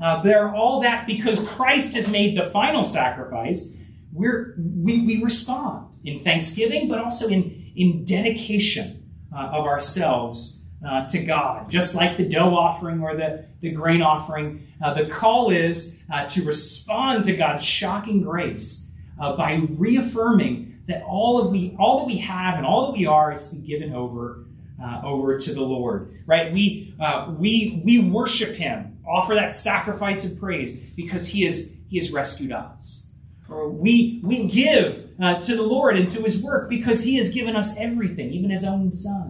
Uh, 0.00 0.22
they're 0.22 0.54
all 0.54 0.80
that 0.80 1.06
because 1.06 1.46
Christ 1.48 1.94
has 1.94 2.10
made 2.10 2.36
the 2.36 2.48
final 2.50 2.84
sacrifice. 2.84 3.76
We're, 4.12 4.54
we, 4.58 5.04
we 5.04 5.22
respond 5.22 5.88
in 6.04 6.20
thanksgiving, 6.20 6.88
but 6.88 6.98
also 6.98 7.28
in, 7.28 7.72
in 7.76 8.04
dedication 8.04 9.10
uh, 9.34 9.50
of 9.52 9.66
ourselves 9.66 10.59
uh, 10.86 11.06
to 11.08 11.22
God. 11.24 11.70
Just 11.70 11.94
like 11.94 12.16
the 12.16 12.28
dough 12.28 12.54
offering 12.56 13.02
or 13.02 13.14
the, 13.16 13.44
the 13.60 13.70
grain 13.70 14.02
offering, 14.02 14.66
uh, 14.82 14.94
the 14.94 15.06
call 15.06 15.50
is 15.50 16.02
uh, 16.10 16.26
to 16.26 16.42
respond 16.44 17.24
to 17.24 17.36
God's 17.36 17.64
shocking 17.64 18.22
grace 18.22 18.94
uh, 19.20 19.36
by 19.36 19.62
reaffirming 19.70 20.78
that 20.88 21.02
all 21.04 21.40
of 21.40 21.52
we 21.52 21.76
all 21.78 21.98
that 21.98 22.06
we 22.06 22.18
have 22.18 22.56
and 22.56 22.66
all 22.66 22.86
that 22.86 22.98
we 22.98 23.06
are 23.06 23.32
is 23.32 23.50
to 23.50 23.56
be 23.56 23.66
given 23.66 23.92
over 23.92 24.44
uh, 24.82 25.02
over 25.04 25.38
to 25.38 25.54
the 25.54 25.60
Lord. 25.60 26.18
Right? 26.26 26.52
We 26.52 26.94
uh, 26.98 27.34
we 27.38 27.82
we 27.84 27.98
worship 27.98 28.54
Him, 28.54 28.98
offer 29.06 29.34
that 29.34 29.54
sacrifice 29.54 30.30
of 30.30 30.40
praise 30.40 30.90
because 30.94 31.28
He 31.28 31.44
is 31.44 31.78
He 31.88 31.98
has 31.98 32.10
rescued 32.10 32.52
us. 32.52 33.06
Or 33.48 33.68
we 33.68 34.20
we 34.24 34.46
give 34.46 35.08
to 35.18 35.56
the 35.56 35.62
Lord 35.62 35.98
and 35.98 36.08
to 36.10 36.22
His 36.22 36.42
work 36.42 36.70
because 36.70 37.02
He 37.02 37.16
has 37.16 37.32
given 37.32 37.54
us 37.54 37.78
everything, 37.78 38.32
even 38.32 38.50
His 38.50 38.64
own 38.64 38.92
Son. 38.92 39.29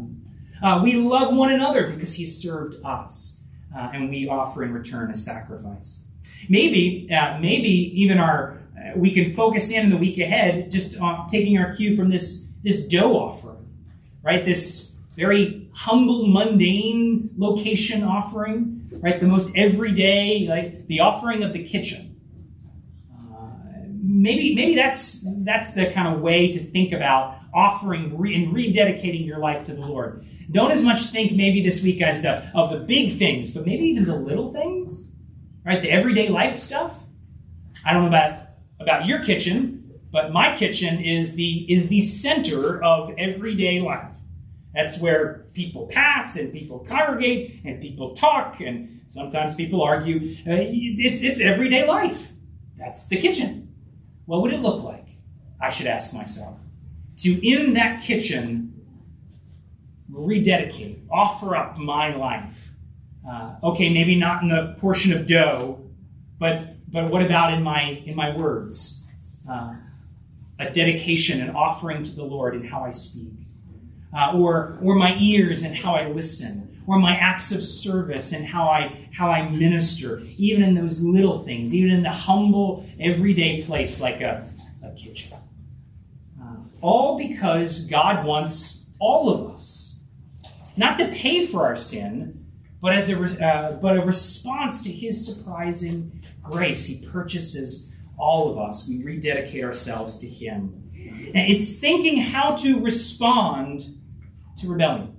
Uh, 0.62 0.80
we 0.82 0.94
love 0.94 1.34
one 1.34 1.52
another 1.52 1.90
because 1.90 2.14
he 2.14 2.24
served 2.24 2.76
us, 2.84 3.44
uh, 3.74 3.90
and 3.94 4.10
we 4.10 4.28
offer 4.28 4.62
in 4.62 4.72
return 4.72 5.10
a 5.10 5.14
sacrifice. 5.14 6.04
Maybe, 6.48 7.08
uh, 7.12 7.38
maybe 7.38 7.68
even 8.00 8.18
our 8.18 8.60
uh, 8.76 8.92
we 8.96 9.10
can 9.12 9.30
focus 9.30 9.70
in 9.70 9.90
the 9.90 9.96
week 9.96 10.18
ahead, 10.18 10.70
just 10.70 10.96
taking 11.30 11.58
our 11.58 11.74
cue 11.74 11.96
from 11.96 12.10
this 12.10 12.52
this 12.62 12.86
dough 12.86 13.16
offering, 13.16 13.68
right? 14.22 14.44
This 14.44 14.98
very 15.16 15.68
humble, 15.72 16.26
mundane 16.26 17.30
location 17.36 18.02
offering, 18.02 18.88
right? 19.00 19.20
The 19.20 19.26
most 19.26 19.56
everyday, 19.56 20.46
like 20.48 20.86
the 20.88 21.00
offering 21.00 21.42
of 21.42 21.52
the 21.52 21.64
kitchen. 21.64 22.20
Uh, 23.12 23.48
maybe, 24.02 24.54
maybe 24.54 24.74
that's 24.74 25.26
that's 25.44 25.72
the 25.72 25.90
kind 25.90 26.14
of 26.14 26.20
way 26.20 26.52
to 26.52 26.58
think 26.58 26.92
about 26.92 27.38
offering 27.52 28.04
and 28.04 28.54
rededicating 28.54 29.26
your 29.26 29.38
life 29.38 29.64
to 29.66 29.74
the 29.74 29.80
Lord. 29.80 30.24
Don't 30.50 30.72
as 30.72 30.84
much 30.84 31.06
think 31.06 31.32
maybe 31.32 31.62
this 31.62 31.82
week 31.82 32.00
as 32.02 32.22
the 32.22 32.50
of 32.54 32.70
the 32.70 32.78
big 32.78 33.18
things, 33.18 33.54
but 33.54 33.66
maybe 33.66 33.84
even 33.84 34.04
the 34.04 34.16
little 34.16 34.52
things, 34.52 35.08
right? 35.64 35.80
The 35.80 35.90
everyday 35.90 36.28
life 36.28 36.58
stuff. 36.58 37.04
I 37.84 37.92
don't 37.92 38.02
know 38.02 38.08
about 38.08 38.48
about 38.80 39.06
your 39.06 39.24
kitchen, 39.24 40.00
but 40.10 40.32
my 40.32 40.56
kitchen 40.56 41.00
is 41.00 41.34
the 41.36 41.72
is 41.72 41.88
the 41.88 42.00
center 42.00 42.82
of 42.82 43.14
everyday 43.16 43.80
life. 43.80 44.16
That's 44.74 45.00
where 45.00 45.46
people 45.54 45.86
pass 45.86 46.36
and 46.36 46.52
people 46.52 46.80
congregate 46.80 47.60
and 47.64 47.80
people 47.80 48.14
talk 48.14 48.60
and 48.60 49.00
sometimes 49.08 49.54
people 49.54 49.82
argue. 49.82 50.16
Uh, 50.46 50.62
it's, 50.70 51.22
it's 51.22 51.40
everyday 51.40 51.86
life. 51.86 52.32
That's 52.76 53.08
the 53.08 53.20
kitchen. 53.20 53.74
What 54.26 54.42
would 54.42 54.52
it 54.52 54.60
look 54.60 54.84
like? 54.84 55.06
I 55.60 55.70
should 55.70 55.88
ask 55.88 56.14
myself. 56.14 56.56
To, 57.18 57.46
in 57.46 57.74
that 57.74 58.00
kitchen, 58.00 58.69
rededicate, 60.10 61.00
offer 61.10 61.56
up 61.56 61.78
my 61.78 62.14
life. 62.14 62.70
Uh, 63.28 63.56
okay, 63.62 63.92
maybe 63.92 64.16
not 64.16 64.42
in 64.42 64.48
the 64.48 64.74
portion 64.78 65.12
of 65.12 65.26
dough, 65.26 65.78
but 66.38 66.76
but 66.90 67.10
what 67.10 67.22
about 67.22 67.52
in 67.52 67.62
my 67.62 68.02
in 68.04 68.16
my 68.16 68.34
words? 68.34 69.06
Uh, 69.48 69.74
a 70.58 70.70
dedication, 70.70 71.40
an 71.40 71.50
offering 71.50 72.02
to 72.02 72.10
the 72.10 72.24
Lord 72.24 72.54
in 72.54 72.66
how 72.66 72.82
I 72.84 72.90
speak, 72.90 73.32
uh, 74.14 74.32
or 74.34 74.78
or 74.82 74.94
my 74.94 75.16
ears 75.18 75.62
and 75.62 75.76
how 75.76 75.94
I 75.94 76.08
listen, 76.08 76.82
or 76.86 76.98
my 76.98 77.14
acts 77.14 77.52
of 77.52 77.62
service 77.62 78.32
and 78.32 78.46
how 78.46 78.64
I 78.68 79.08
how 79.12 79.30
I 79.30 79.48
minister, 79.48 80.22
even 80.36 80.62
in 80.62 80.74
those 80.74 81.02
little 81.02 81.38
things, 81.38 81.74
even 81.74 81.90
in 81.90 82.02
the 82.02 82.10
humble 82.10 82.88
everyday 82.98 83.62
place 83.62 84.00
like 84.00 84.20
a, 84.20 84.46
a 84.82 84.90
kitchen. 84.94 85.36
Uh, 86.40 86.56
all 86.80 87.18
because 87.18 87.86
God 87.86 88.24
wants 88.24 88.90
all 88.98 89.30
of 89.30 89.54
us, 89.54 89.89
not 90.80 90.96
to 90.96 91.06
pay 91.08 91.46
for 91.46 91.66
our 91.66 91.76
sin, 91.76 92.46
but 92.80 92.94
as 92.94 93.10
a 93.10 93.46
uh, 93.46 93.72
but 93.72 93.96
a 93.96 94.00
response 94.00 94.82
to 94.82 94.90
His 94.90 95.24
surprising 95.24 96.22
grace. 96.42 96.86
He 96.86 97.06
purchases 97.06 97.92
all 98.20 98.50
of 98.50 98.58
us, 98.58 98.88
we 98.88 99.02
rededicate 99.02 99.64
ourselves 99.64 100.18
to 100.18 100.26
Him. 100.26 100.90
And 100.94 101.50
it's 101.50 101.78
thinking 101.78 102.20
how 102.20 102.54
to 102.56 102.80
respond 102.80 103.86
to 104.58 104.68
rebellion. 104.68 105.16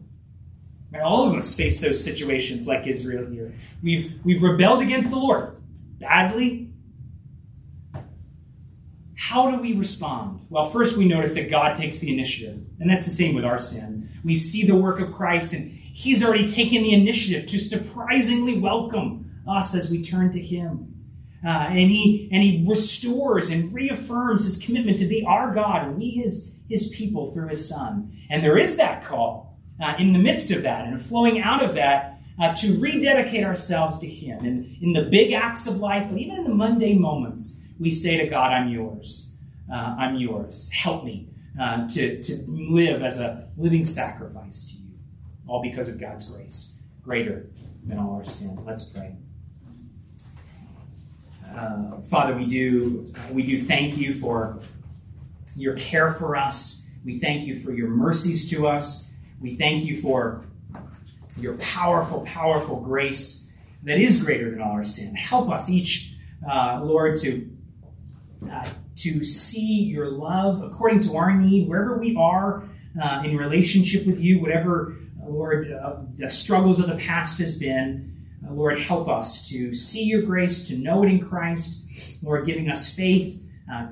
All 1.01 1.29
of 1.29 1.37
us 1.37 1.55
face 1.55 1.79
those 1.79 2.03
situations 2.03 2.67
like 2.67 2.85
Israel 2.85 3.25
here. 3.31 3.53
We've, 3.81 4.19
we've 4.25 4.43
rebelled 4.43 4.83
against 4.83 5.09
the 5.09 5.15
Lord 5.15 5.55
badly. 5.99 6.60
How 9.31 9.49
do 9.49 9.61
we 9.61 9.71
respond? 9.71 10.41
Well, 10.49 10.69
first 10.69 10.97
we 10.97 11.07
notice 11.07 11.35
that 11.35 11.49
God 11.49 11.73
takes 11.73 11.99
the 11.99 12.11
initiative, 12.11 12.65
and 12.81 12.89
that's 12.89 13.05
the 13.05 13.11
same 13.11 13.33
with 13.33 13.45
our 13.45 13.59
sin. 13.59 14.09
We 14.25 14.35
see 14.35 14.67
the 14.67 14.75
work 14.75 14.99
of 14.99 15.13
Christ, 15.13 15.53
and 15.53 15.71
He's 15.71 16.21
already 16.21 16.45
taken 16.45 16.83
the 16.83 16.93
initiative 16.93 17.47
to 17.47 17.57
surprisingly 17.57 18.57
welcome 18.57 19.41
us 19.47 19.73
as 19.73 19.89
we 19.89 20.03
turn 20.03 20.33
to 20.33 20.41
Him. 20.41 21.05
Uh, 21.45 21.47
and 21.47 21.89
he 21.89 22.27
and 22.29 22.43
he 22.43 22.65
restores 22.67 23.49
and 23.49 23.73
reaffirms 23.73 24.43
his 24.43 24.63
commitment 24.63 24.99
to 24.99 25.05
be 25.05 25.25
our 25.25 25.55
God 25.55 25.87
and 25.87 25.97
we 25.97 26.11
his 26.11 26.59
his 26.69 26.89
people 26.89 27.31
through 27.31 27.47
his 27.47 27.67
Son. 27.67 28.15
And 28.29 28.43
there 28.43 28.57
is 28.57 28.75
that 28.77 29.03
call 29.03 29.57
uh, 29.81 29.95
in 29.97 30.11
the 30.11 30.19
midst 30.19 30.51
of 30.51 30.61
that 30.63 30.85
and 30.85 31.01
flowing 31.01 31.41
out 31.41 31.63
of 31.63 31.73
that 31.75 32.19
uh, 32.39 32.53
to 32.55 32.79
rededicate 32.79 33.43
ourselves 33.43 33.97
to 33.99 34.07
Him. 34.07 34.45
And 34.45 34.77
in 34.81 34.93
the 34.93 35.09
big 35.09 35.31
acts 35.31 35.67
of 35.67 35.77
life, 35.77 36.07
but 36.09 36.19
even 36.19 36.37
in 36.37 36.43
the 36.43 36.53
mundane 36.53 37.01
moments, 37.01 37.60
we 37.81 37.89
say 37.89 38.17
to 38.23 38.27
God, 38.29 38.53
"I'm 38.53 38.69
yours. 38.69 39.39
Uh, 39.71 39.95
I'm 39.97 40.15
yours. 40.15 40.71
Help 40.71 41.03
me 41.03 41.29
uh, 41.59 41.87
to 41.89 42.21
to 42.21 42.45
live 42.47 43.01
as 43.01 43.19
a 43.19 43.49
living 43.57 43.85
sacrifice 43.85 44.67
to 44.67 44.73
you, 44.77 44.91
all 45.47 45.61
because 45.61 45.89
of 45.89 45.99
God's 45.99 46.29
grace, 46.29 46.83
greater 47.03 47.47
than 47.83 47.97
all 47.97 48.15
our 48.15 48.23
sin." 48.23 48.57
Let's 48.63 48.85
pray. 48.85 49.15
Uh, 51.53 51.99
Father, 52.01 52.37
we 52.37 52.45
do 52.45 53.11
we 53.31 53.43
do 53.43 53.57
thank 53.57 53.97
you 53.97 54.13
for 54.13 54.59
your 55.55 55.75
care 55.75 56.13
for 56.13 56.35
us. 56.35 56.89
We 57.03 57.17
thank 57.19 57.47
you 57.47 57.59
for 57.59 57.71
your 57.71 57.89
mercies 57.89 58.49
to 58.51 58.67
us. 58.67 59.15
We 59.41 59.55
thank 59.55 59.83
you 59.85 59.99
for 59.99 60.45
your 61.37 61.55
powerful, 61.57 62.21
powerful 62.25 62.79
grace 62.79 63.57
that 63.83 63.97
is 63.97 64.23
greater 64.23 64.51
than 64.51 64.61
all 64.61 64.73
our 64.73 64.83
sin. 64.83 65.15
Help 65.15 65.49
us 65.49 65.69
each, 65.69 66.13
uh, 66.47 66.81
Lord, 66.83 67.17
to 67.21 67.50
uh, 68.49 68.69
to 68.97 69.25
see 69.25 69.83
your 69.83 70.09
love 70.09 70.61
according 70.61 71.01
to 71.01 71.15
our 71.15 71.35
need, 71.35 71.67
wherever 71.67 71.97
we 71.97 72.15
are 72.15 72.69
uh, 73.01 73.23
in 73.25 73.37
relationship 73.37 74.05
with 74.05 74.19
you, 74.19 74.41
whatever, 74.41 74.97
Lord, 75.23 75.71
uh, 75.71 75.97
the 76.15 76.29
struggles 76.29 76.79
of 76.79 76.87
the 76.87 77.03
past 77.03 77.39
has 77.39 77.59
been. 77.59 78.07
Uh, 78.45 78.53
Lord, 78.53 78.79
help 78.79 79.07
us 79.07 79.47
to 79.49 79.73
see 79.73 80.05
your 80.05 80.23
grace, 80.23 80.67
to 80.67 80.77
know 80.77 81.03
it 81.03 81.07
in 81.07 81.19
Christ. 81.19 81.85
Lord, 82.23 82.45
giving 82.45 82.69
us 82.69 82.93
faith 82.93 83.43
uh, 83.71 83.87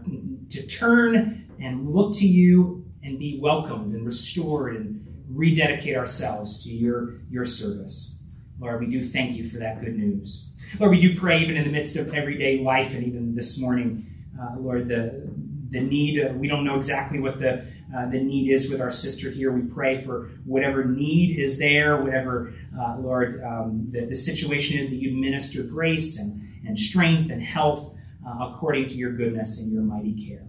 to 0.49 0.67
turn 0.67 1.49
and 1.59 1.89
look 1.89 2.15
to 2.15 2.27
you 2.27 2.85
and 3.03 3.19
be 3.19 3.39
welcomed 3.41 3.93
and 3.93 4.05
restored 4.05 4.75
and 4.75 5.05
rededicate 5.29 5.95
ourselves 5.95 6.63
to 6.63 6.69
your, 6.69 7.19
your 7.29 7.45
service. 7.45 8.21
Lord, 8.59 8.81
we 8.81 8.89
do 8.89 9.01
thank 9.01 9.35
you 9.37 9.47
for 9.47 9.59
that 9.59 9.79
good 9.79 9.95
news. 9.95 10.53
Lord, 10.79 10.91
we 10.91 10.99
do 10.99 11.17
pray 11.17 11.39
even 11.39 11.55
in 11.55 11.63
the 11.63 11.71
midst 11.71 11.95
of 11.95 12.13
everyday 12.13 12.61
life 12.61 12.93
and 12.93 13.03
even 13.05 13.35
this 13.35 13.61
morning, 13.61 14.05
uh, 14.05 14.08
Lord, 14.57 14.87
the, 14.87 15.29
the 15.69 15.81
need, 15.81 16.21
uh, 16.21 16.33
we 16.33 16.47
don't 16.47 16.63
know 16.63 16.75
exactly 16.75 17.19
what 17.19 17.39
the 17.39 17.65
uh, 17.95 18.07
the 18.07 18.21
need 18.21 18.51
is 18.51 18.71
with 18.71 18.81
our 18.81 18.91
sister 18.91 19.31
here. 19.31 19.51
We 19.51 19.63
pray 19.63 19.99
for 20.01 20.29
whatever 20.45 20.85
need 20.85 21.39
is 21.39 21.57
there, 21.57 22.03
whatever, 22.03 22.53
uh, 22.79 22.97
Lord, 22.99 23.43
um, 23.43 23.87
the, 23.89 24.05
the, 24.05 24.15
situation 24.15 24.77
is 24.77 24.91
that 24.91 24.97
you 24.97 25.11
minister 25.11 25.63
grace 25.63 26.19
and, 26.19 26.67
and 26.67 26.77
strength 26.77 27.31
and 27.31 27.41
health 27.41 27.95
uh, 28.25 28.49
according 28.51 28.89
to 28.89 28.95
your 28.95 29.13
goodness 29.13 29.59
and 29.61 29.73
your 29.73 29.81
mighty 29.81 30.13
care. 30.13 30.45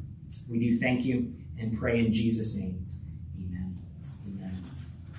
We 0.51 0.61
do 0.61 0.77
thank 0.77 1.05
you 1.07 1.33
and 1.59 1.77
pray 1.79 2.05
in 2.05 2.13
Jesus' 2.13 2.55
name. 2.57 2.87